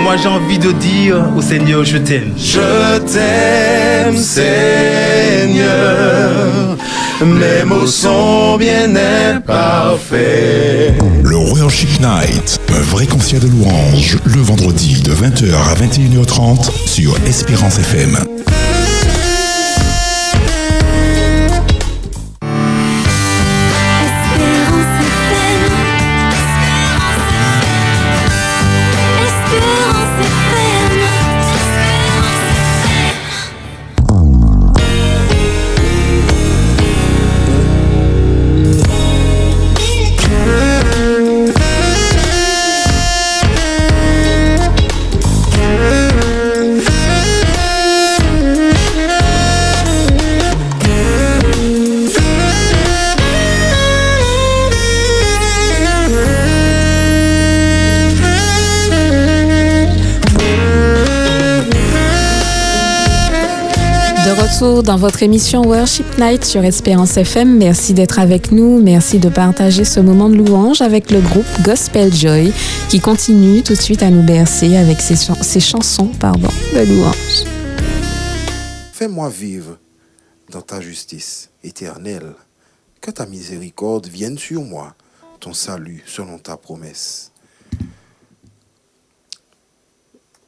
[0.03, 2.33] Moi j'ai envie de dire au Seigneur, je t'aime.
[2.37, 5.63] Je t'aime, Seigneur.
[7.21, 10.93] Mes mots sont bien imparfaits.
[11.23, 17.15] Le Worship Night, un vrai concert de louange, le vendredi de 20h à 21h30 sur
[17.25, 18.17] Espérance FM.
[64.63, 67.57] Dans votre émission Worship Night sur Espérance FM.
[67.57, 68.81] Merci d'être avec nous.
[68.81, 72.53] Merci de partager ce moment de louange avec le groupe Gospel Joy
[72.87, 77.43] qui continue tout de suite à nous bercer avec ses, ses chansons pardon, de louange.
[78.93, 79.77] Fais-moi vivre
[80.49, 82.33] dans ta justice éternelle.
[83.01, 84.95] Que ta miséricorde vienne sur moi,
[85.41, 87.31] ton salut selon ta promesse.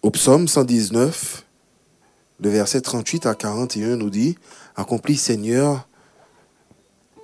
[0.01, 1.44] Au psaume 119,
[2.39, 4.37] le verset 38 à 41 nous dit,
[4.75, 5.87] Accomplis Seigneur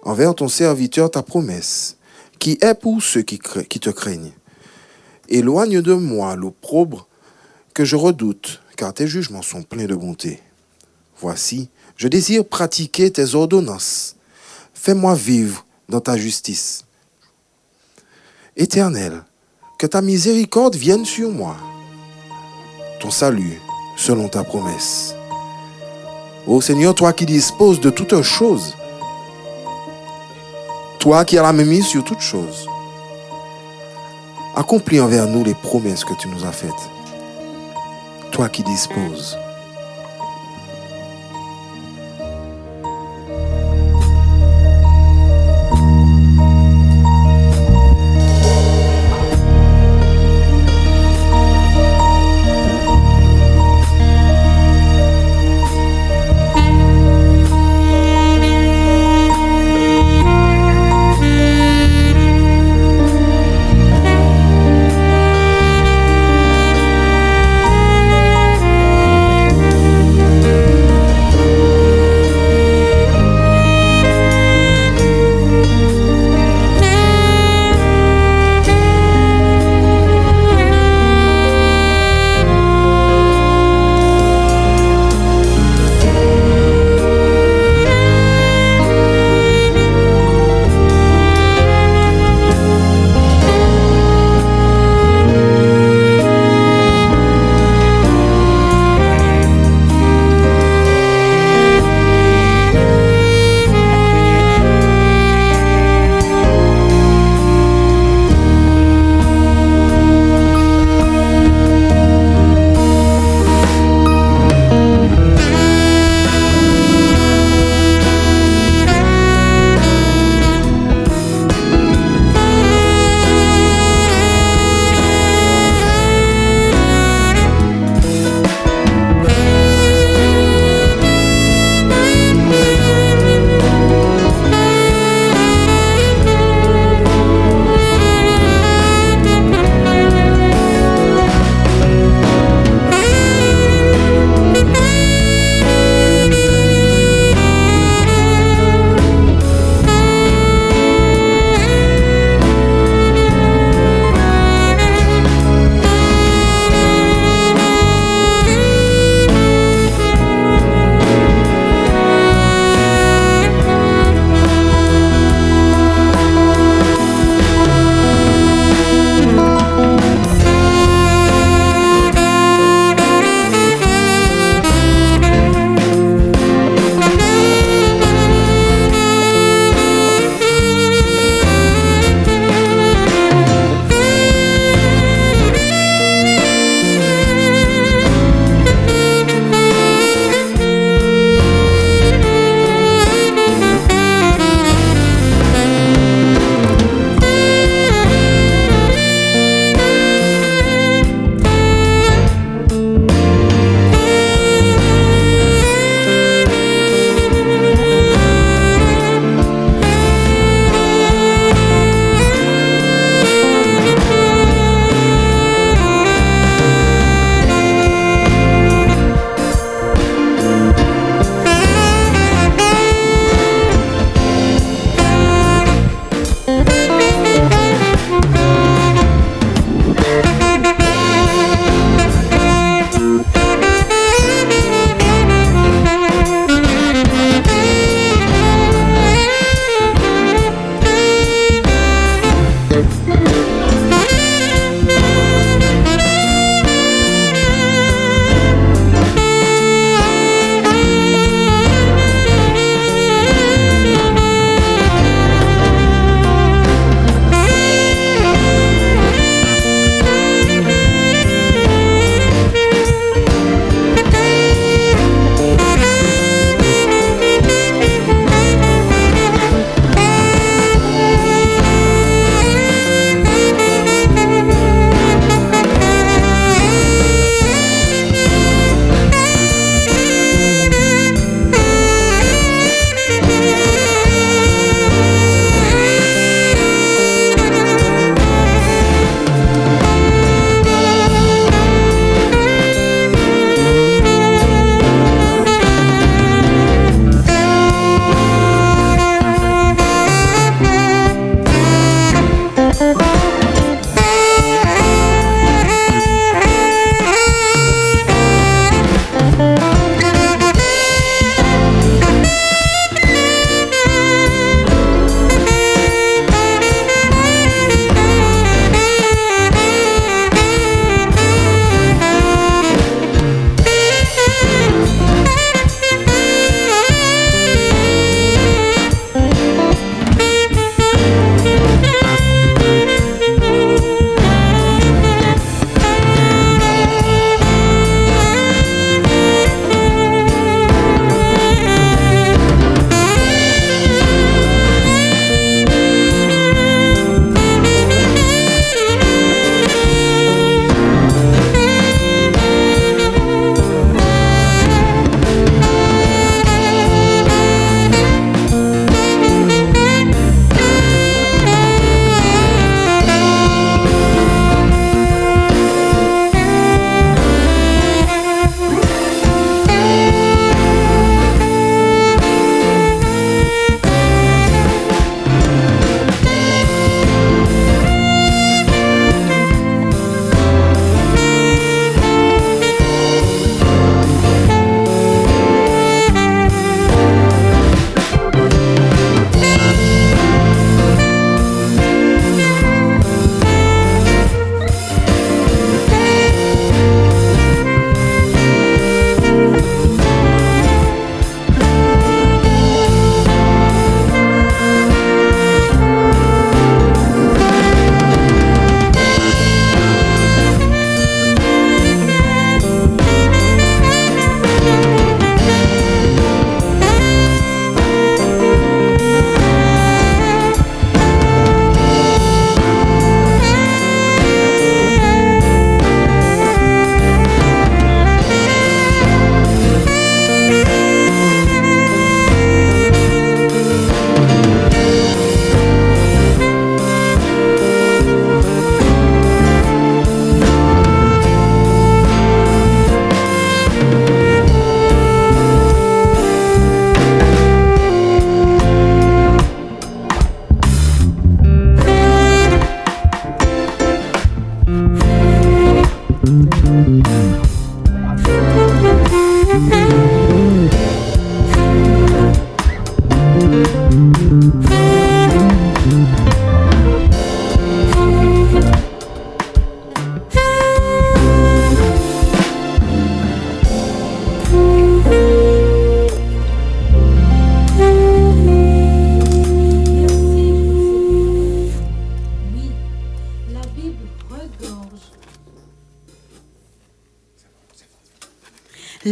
[0.04, 1.98] envers ton serviteur ta promesse,
[2.40, 3.40] qui est pour ceux qui,
[3.70, 4.32] qui te craignent.
[5.30, 7.08] Éloigne de moi l'opprobre
[7.74, 10.42] que je redoute, car tes jugements sont pleins de bonté.
[11.18, 14.16] Voici, je désire pratiquer tes ordonnances.
[14.74, 16.86] Fais-moi vivre dans ta justice.
[18.58, 19.24] Éternel,
[19.78, 21.58] que ta miséricorde vienne sur moi.
[23.00, 23.62] Ton salut
[23.96, 25.16] selon ta promesse.
[26.48, 28.76] Ô Seigneur, toi qui disposes de toutes choses,
[31.00, 32.68] toi qui as la mise sur toutes choses,
[34.56, 36.72] accomplis envers nous les promesses que tu nous as faites.
[38.32, 39.38] Toi qui disposes.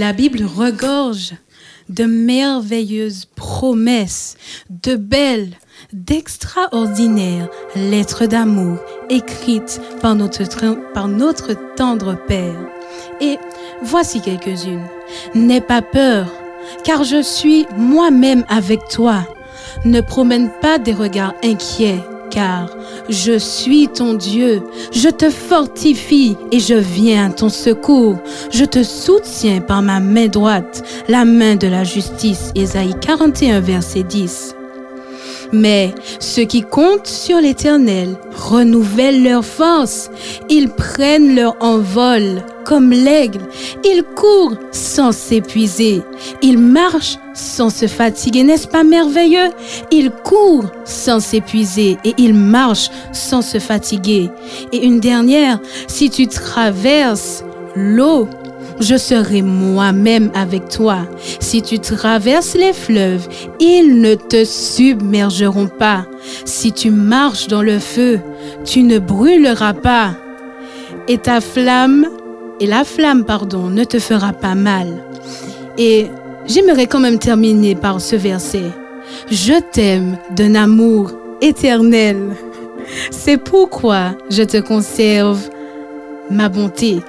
[0.10, 1.36] La Bible regorge
[1.88, 4.38] de merveilleuses promesses,
[4.72, 5.52] de belles,
[5.94, 8.80] d'extraordinaires lettres d'amour
[9.12, 10.44] écrites par notre,
[10.94, 12.58] par notre tendre Père.
[13.22, 13.38] Et
[13.84, 14.88] voici quelques-unes.
[15.36, 16.34] N'aie pas peur,
[16.84, 19.28] car je suis moi-même avec toi.
[19.86, 22.02] Ne promène pas des regards inquiets,
[22.32, 22.76] car
[23.08, 24.62] je suis ton Dieu.
[24.92, 28.18] Je te fortifie et je viens à ton secours.
[28.52, 32.52] Je te soutiens par ma main droite, la main de la justice.
[32.56, 34.56] Ésaïe 41, verset 10.
[35.52, 40.12] Mais ceux qui comptent sur l'Éternel renouvellent leur force.
[40.50, 43.42] Ils prennent leur envol comme l'aigle.
[43.84, 46.04] Ils courent sans s'épuiser.
[46.44, 48.44] Ils marchent sans se fatiguer.
[48.44, 49.50] N'est-ce pas merveilleux?
[49.92, 54.30] Ils courent sans s'épuiser et ils marchent sans se fatiguer.
[54.72, 57.44] Et une dernière, si tu traverses
[57.76, 58.28] l'eau,
[58.80, 61.00] je serai moi-même avec toi.
[61.40, 63.28] Si tu traverses les fleuves,
[63.60, 66.06] ils ne te submergeront pas.
[66.46, 68.20] Si tu marches dans le feu,
[68.64, 70.12] tu ne brûleras pas.
[71.08, 72.08] Et ta flamme,
[72.60, 74.88] et la flamme, pardon, ne te fera pas mal.
[75.78, 76.08] Et
[76.46, 78.72] j'aimerais quand même terminer par ce verset.
[79.32, 82.18] Je t'aime d'un amour éternel.
[83.12, 85.50] C'est pourquoi je te conserve
[86.30, 87.00] ma bonté.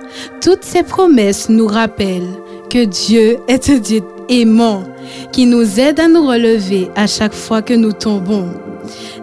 [0.40, 2.36] Toutes ces promesses nous rappellent
[2.70, 4.84] que Dieu est un Dieu aimant
[5.32, 8.48] qui nous aide à nous relever à chaque fois que nous tombons.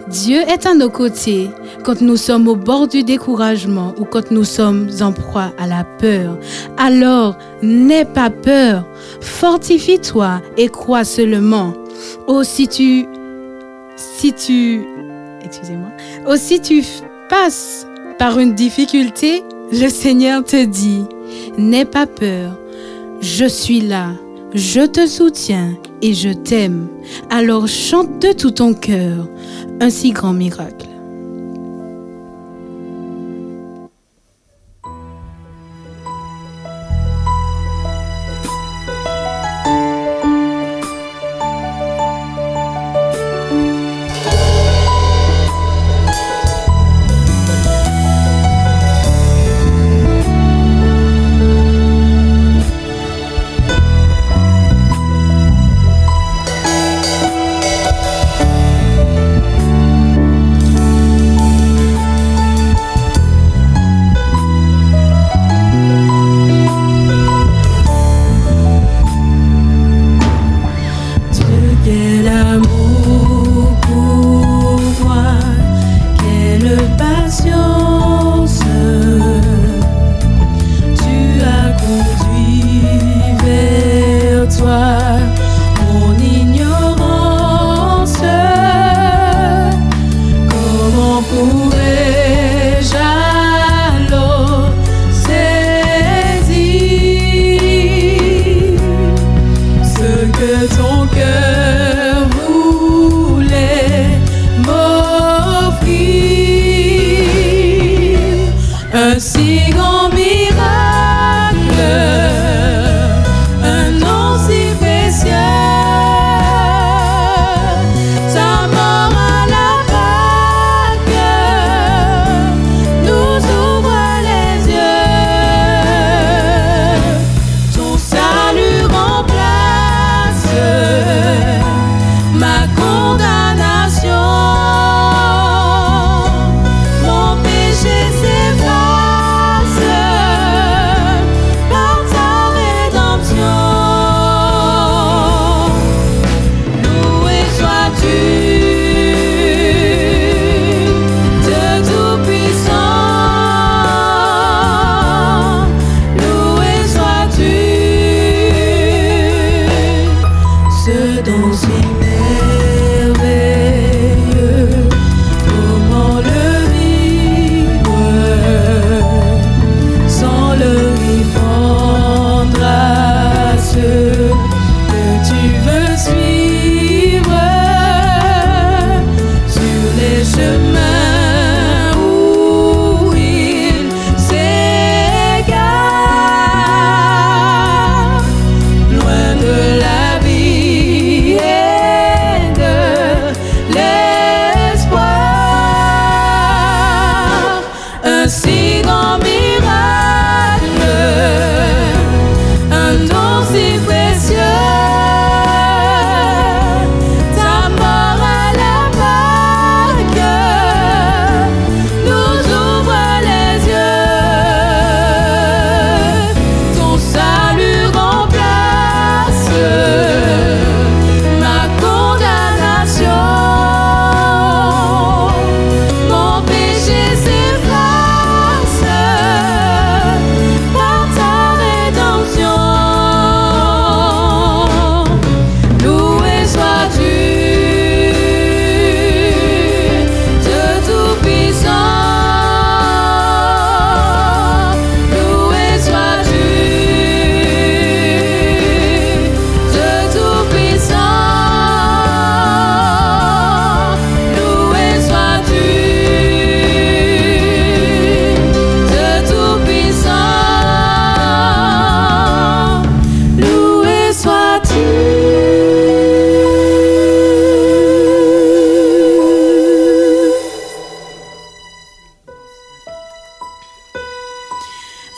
[0.09, 1.49] Dieu est à nos côtés
[1.83, 5.83] quand nous sommes au bord du découragement ou quand nous sommes en proie à la
[5.83, 6.37] peur.
[6.77, 8.85] Alors, n'aie pas peur,
[9.21, 11.73] fortifie-toi et crois seulement.
[12.27, 13.05] Oh, si tu,
[13.95, 14.85] si tu,
[15.43, 15.89] excusez-moi,
[16.27, 16.83] oh, si tu
[17.29, 17.87] passes
[18.17, 21.03] par une difficulté, le Seigneur te dit,
[21.57, 22.57] n'aie pas peur,
[23.21, 24.13] je suis là,
[24.53, 26.87] je te soutiens et je t'aime.
[27.29, 29.27] Alors chante de tout ton cœur
[29.79, 30.87] un si grand miracle.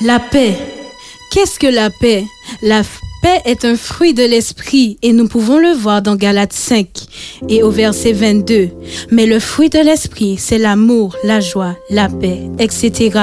[0.10, 0.57] La paix.
[1.30, 2.26] Qu'est-ce que la paix?
[2.64, 2.81] La
[3.22, 6.88] paix est un fruit de l'esprit et nous pouvons le voir dans Galates 5
[7.48, 8.69] et au verset 22.
[9.11, 13.19] Mais le fruit de l'esprit, c'est l'amour, la joie, la paix, etc.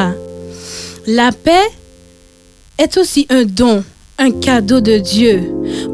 [1.08, 1.66] La paix
[2.78, 3.82] est aussi un don,
[4.18, 5.42] un cadeau de Dieu.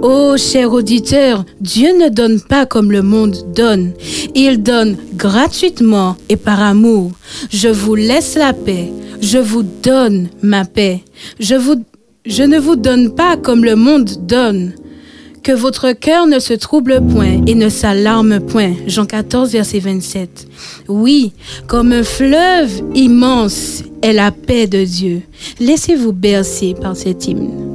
[0.03, 3.95] Oh, cher auditeur, Dieu ne donne pas comme le monde donne.
[4.35, 7.13] Il donne gratuitement et par amour.
[7.51, 8.93] Je vous laisse la paix.
[9.23, 11.01] Je vous donne ma paix.
[11.39, 14.75] Je, ne vous donne pas comme le monde donne.
[15.45, 18.75] Que votre cœur ne se trouble point et ne s'alarme point.
[18.87, 20.47] Jean 14, verset 27.
[20.89, 21.33] Oui,
[21.69, 25.23] comme un fleuve immense est la paix de Dieu.
[25.61, 27.72] Laissez-vous bercer par cet hymne.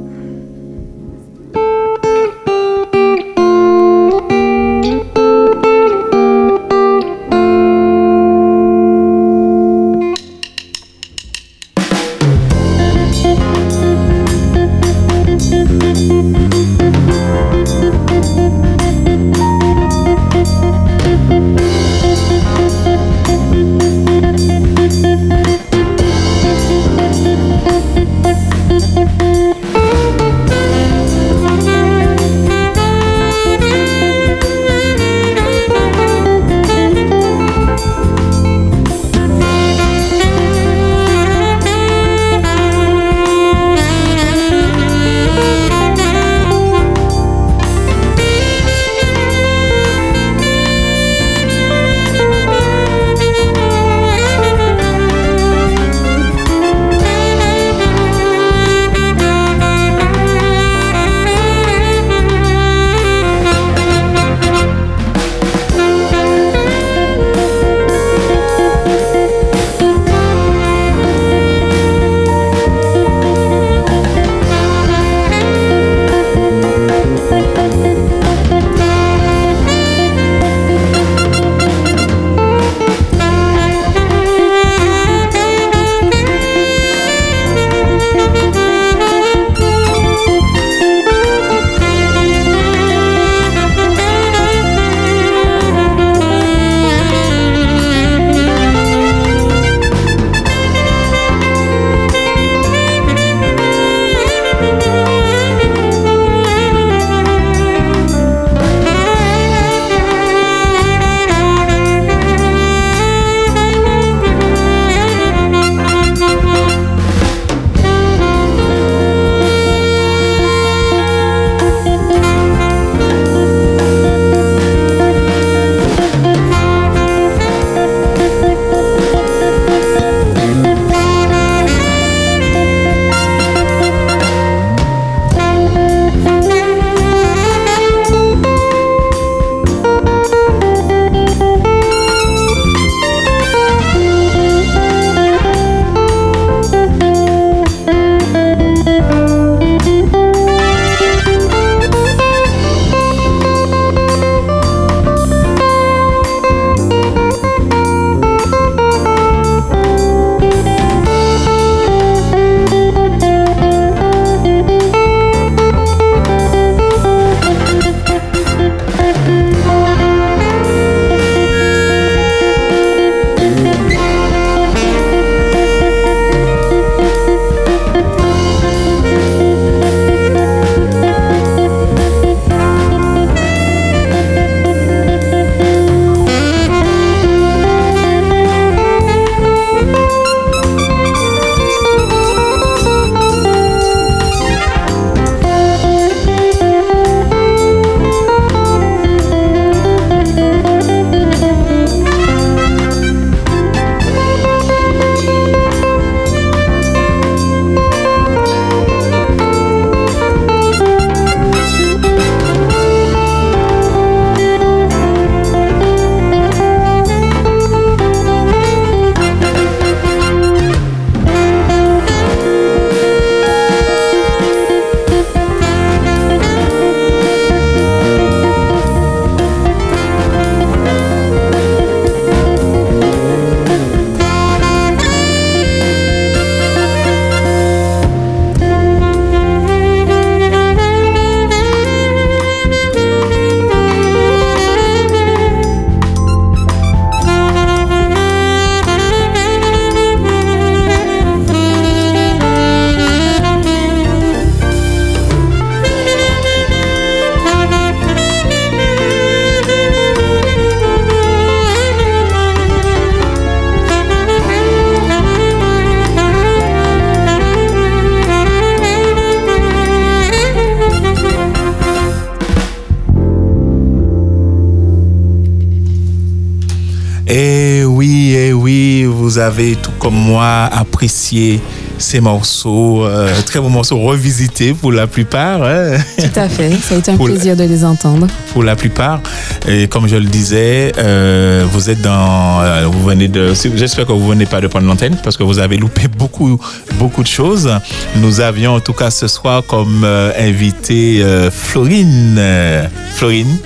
[279.58, 281.60] Avez, tout comme moi, apprécié
[281.98, 285.62] ces morceaux, euh, très beaux morceaux revisités pour la plupart.
[285.64, 285.96] hein.
[286.16, 286.70] Tout à fait.
[286.76, 288.26] Ça a été un Pour plaisir de les entendre.
[288.52, 289.20] pour la plupart.
[289.66, 294.12] Et comme je le disais, euh, vous êtes dans, euh, vous venez de, j'espère que
[294.12, 296.60] vous venez pas de prendre l'antenne parce que vous avez loupé beaucoup,
[296.94, 297.68] beaucoup de choses.
[298.16, 302.36] Nous avions en tout cas ce soir comme euh, invité euh, Florine.
[302.38, 303.56] Euh, Florine,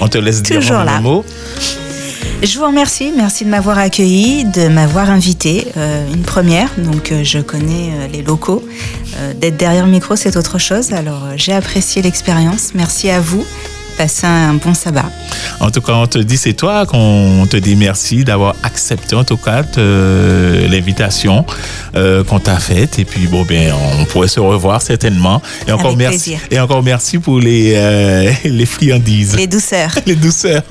[0.00, 1.00] on te laisse dire Toujours un là.
[1.00, 1.24] mot.
[2.46, 5.66] Je vous remercie, merci de m'avoir accueilli, de m'avoir invité.
[5.76, 8.62] Euh, une première, donc euh, je connais euh, les locaux.
[9.40, 10.92] D'être derrière le micro, c'est autre chose.
[10.92, 12.72] Alors j'ai apprécié l'expérience.
[12.74, 13.44] Merci à vous.
[13.98, 15.10] Passez un bon sabbat.
[15.66, 19.24] En tout cas, on te dit, c'est toi qu'on te dit merci d'avoir accepté en
[19.24, 19.62] tout cas
[20.70, 21.44] l'invitation
[21.96, 23.00] euh, qu'on t'a faite.
[23.00, 25.42] Et puis, bon, ben, on pourrait se revoir certainement.
[25.66, 26.30] Et encore Avec merci.
[26.30, 26.40] plaisir.
[26.52, 29.34] Et encore merci pour les, euh, les friandises.
[29.34, 29.90] Les douceurs.
[30.06, 30.62] les douceurs.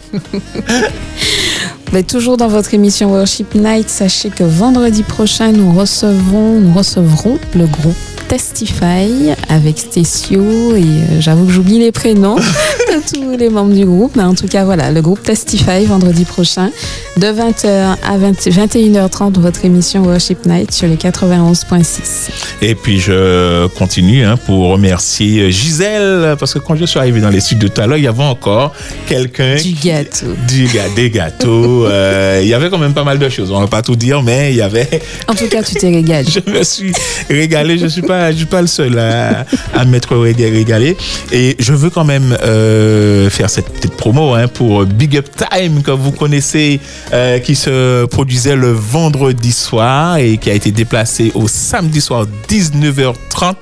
[1.92, 7.38] Mais toujours dans votre émission Worship Night, sachez que vendredi prochain, nous recevons, nous recevrons
[7.54, 7.98] le groupe
[8.30, 12.38] Testify avec Stécio et euh, j'avoue que j'oublie les prénoms
[13.14, 14.16] tous les membres du groupe.
[14.16, 16.70] Mais en tout cas, voilà, le groupe Testify vendredi prochain
[17.18, 22.30] de 20h à 20 21h30, votre émission Worship Night sur les 91.6.
[22.62, 27.30] Et puis je continue hein, pour remercier Gisèle, parce que quand je suis arrivé dans
[27.30, 28.74] les studios tout à l'heure, il y avait encore
[29.08, 29.56] quelqu'un...
[29.56, 30.28] Du gâteau.
[30.48, 31.86] Du ga- des gâteaux.
[31.86, 33.52] euh, il y avait quand même pas mal de choses.
[33.52, 34.88] On va pas tout dire, mais il y avait...
[35.28, 36.28] En tout cas, tu t'es régalé.
[36.46, 36.92] je me suis
[37.30, 37.78] régalé.
[37.78, 40.98] Je suis pas, je suis pas le seul à, à m'être ré- régalé.
[41.32, 42.85] Et je veux quand même euh,
[43.32, 46.80] faire cette petite promo hein, pour Big Up Time que vous connaissez,
[47.14, 52.26] euh, qui se produisait le vendredi soir et qui a été déplacé au samedi soir
[52.50, 53.56] 19h30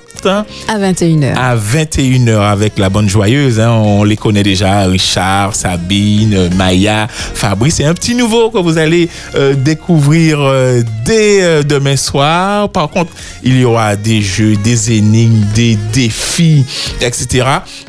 [0.68, 1.34] À 21h.
[1.36, 3.60] à 21h avec la bonne joyeuse.
[3.60, 3.72] hein.
[3.72, 7.76] On les connaît déjà, Richard, Sabine, euh, Maya, Fabrice.
[7.76, 12.70] C'est un petit nouveau que vous allez euh, découvrir euh, dès euh, demain soir.
[12.70, 13.12] Par contre,
[13.44, 16.64] il y aura des jeux, des énigmes, des défis,
[17.02, 17.46] etc.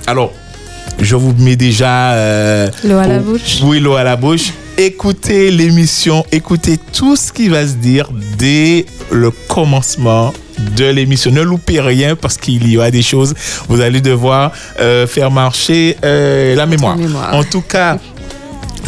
[0.06, 0.32] Alors,
[1.00, 2.12] je vous mets déjà...
[2.14, 3.60] euh, L'eau à la bouche.
[3.62, 4.52] Oui, l'eau à la bouche.
[4.76, 8.08] Écoutez l'émission, écoutez tout ce qui va se dire
[8.38, 10.32] dès le commencement
[10.76, 11.30] de l'émission.
[11.30, 13.34] Ne loupez rien parce qu'il y aura des choses.
[13.68, 14.50] Vous allez devoir
[14.80, 16.96] euh, faire marcher euh, la mémoire.
[16.96, 17.34] mémoire.
[17.34, 17.98] En tout cas,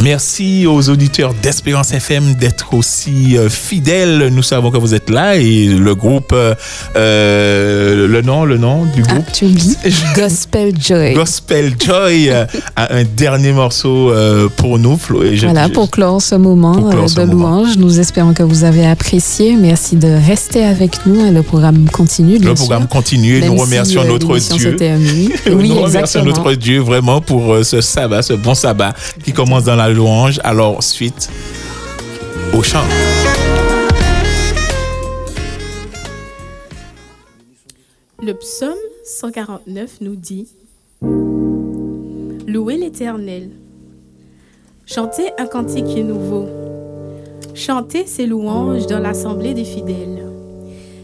[0.03, 4.29] Merci aux auditeurs d'Espérance FM d'être aussi euh, fidèles.
[4.31, 6.53] Nous savons que vous êtes là et le groupe, euh,
[6.95, 9.23] euh, le nom, le nom du groupe?
[9.27, 9.75] Ah, tu oublies?
[10.15, 11.13] Gospel Joy.
[11.13, 12.45] Gospel Joy euh,
[12.75, 14.11] a un dernier morceau
[14.57, 14.97] pour nous.
[14.97, 17.61] Flo, et je- Voilà, je- pour clore ce moment Pour clore ce de moment.
[17.61, 19.55] louange, nous espérons que vous avez apprécié.
[19.55, 21.31] Merci de rester avec nous.
[21.33, 22.37] Le programme continue.
[22.37, 22.89] bien le programme sûr.
[22.89, 24.75] continue et Même nous remercions notre Dieu.
[24.75, 25.29] termine.
[25.49, 25.85] nous Oui, remercions
[26.21, 26.25] exactement.
[26.25, 28.93] notre Dieu vraiment pour ce sabbat, ce bon sabbat
[29.23, 30.39] qui commence dans la louange.
[30.43, 31.29] Alors, suite
[32.53, 32.85] au chant.
[38.21, 38.73] Le psaume
[39.05, 40.47] 149 nous dit
[42.47, 43.51] Louez l'Éternel.
[44.85, 46.45] Chantez un cantique nouveau.
[47.53, 50.25] Chantez ses louanges dans l'assemblée des fidèles.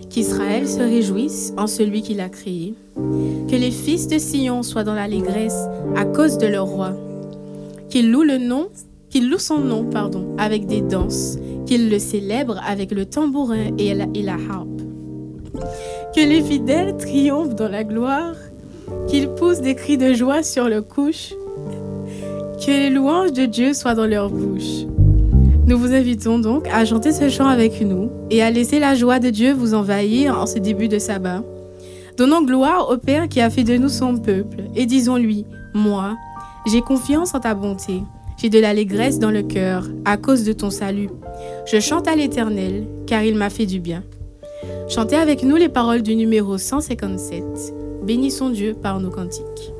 [0.09, 2.75] Qu'Israël se réjouisse en celui qui l'a créé.
[2.95, 6.93] Que les fils de Sion soient dans l'allégresse à cause de leur roi.
[7.93, 8.69] Qu'ils louent le nom,
[9.11, 11.37] qu'ils louent son nom, pardon, avec des danses.
[11.67, 14.81] Qu'ils le célèbrent avec le tambourin et la, et la harpe.
[16.15, 18.33] Que les fidèles triomphent dans la gloire,
[19.05, 21.35] qu'ils poussent des cris de joie sur le couche,
[22.65, 24.87] que les louanges de Dieu soient dans leur bouche.
[25.67, 29.19] Nous vous invitons donc à chanter ce chant avec nous et à laisser la joie
[29.19, 31.43] de Dieu vous envahir en ce début de sabbat.
[32.17, 35.45] Donnons gloire au Père qui a fait de nous son peuple et disons-lui,
[35.75, 36.15] moi,
[36.65, 38.03] j'ai confiance en ta bonté,
[38.37, 41.09] j'ai de l'allégresse dans le cœur à cause de ton salut.
[41.65, 44.03] Je chante à l'Éternel car il m'a fait du bien.
[44.89, 47.43] Chantez avec nous les paroles du numéro 157.
[48.03, 49.73] Bénissons Dieu par nos cantiques.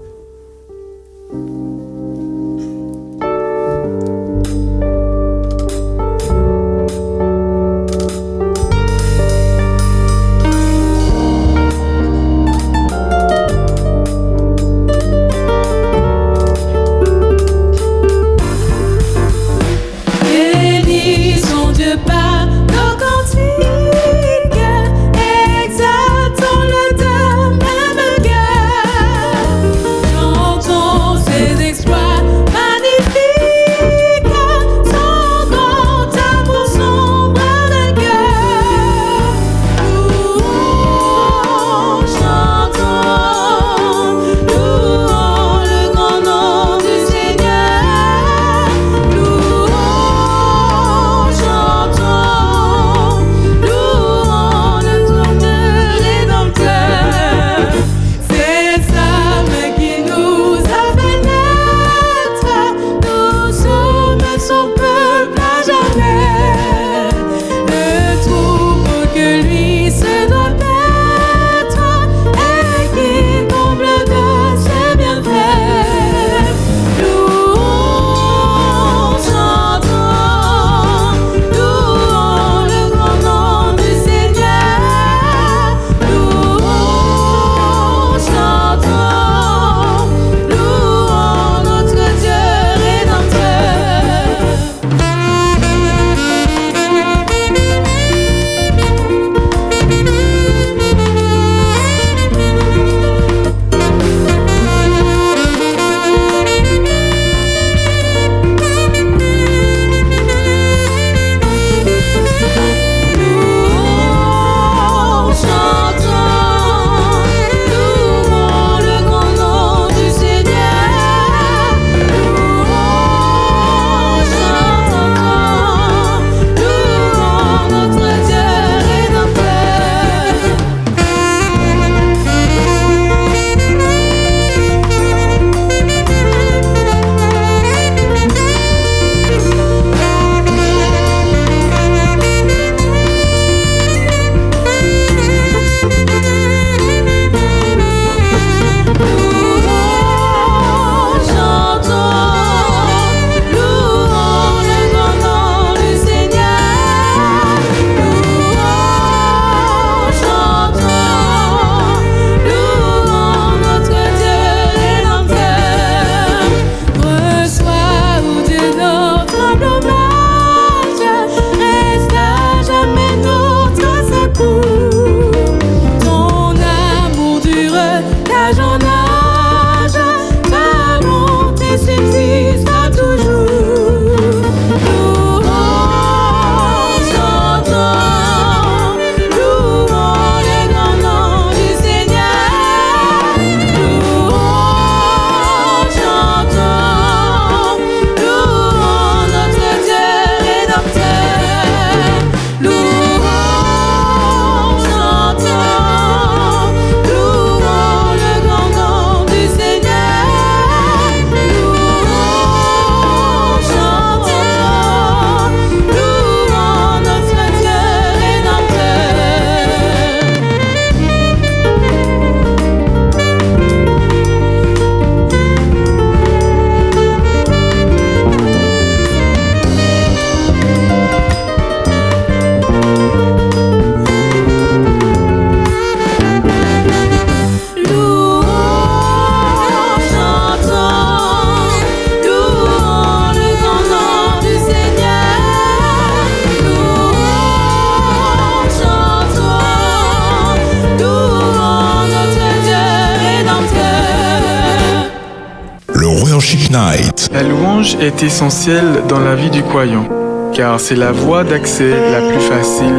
[258.03, 260.05] Est essentielle dans la vie du croyant,
[260.53, 262.93] car c'est la voie d'accès la plus facile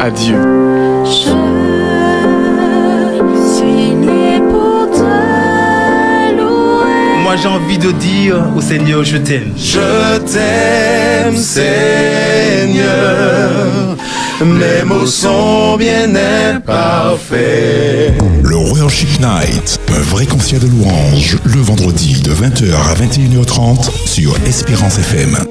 [0.00, 0.36] à Dieu.
[7.22, 9.52] Moi j'ai envie de dire au Seigneur, je t'aime.
[9.56, 12.84] Je t'aime, Seigneur.
[14.40, 18.14] Mes mots sont bien imparfaits.
[18.42, 24.36] Le Worship Night, un vrai concert de louange, le vendredi de 20h à 21h30 sur
[24.44, 25.43] Espérance FM.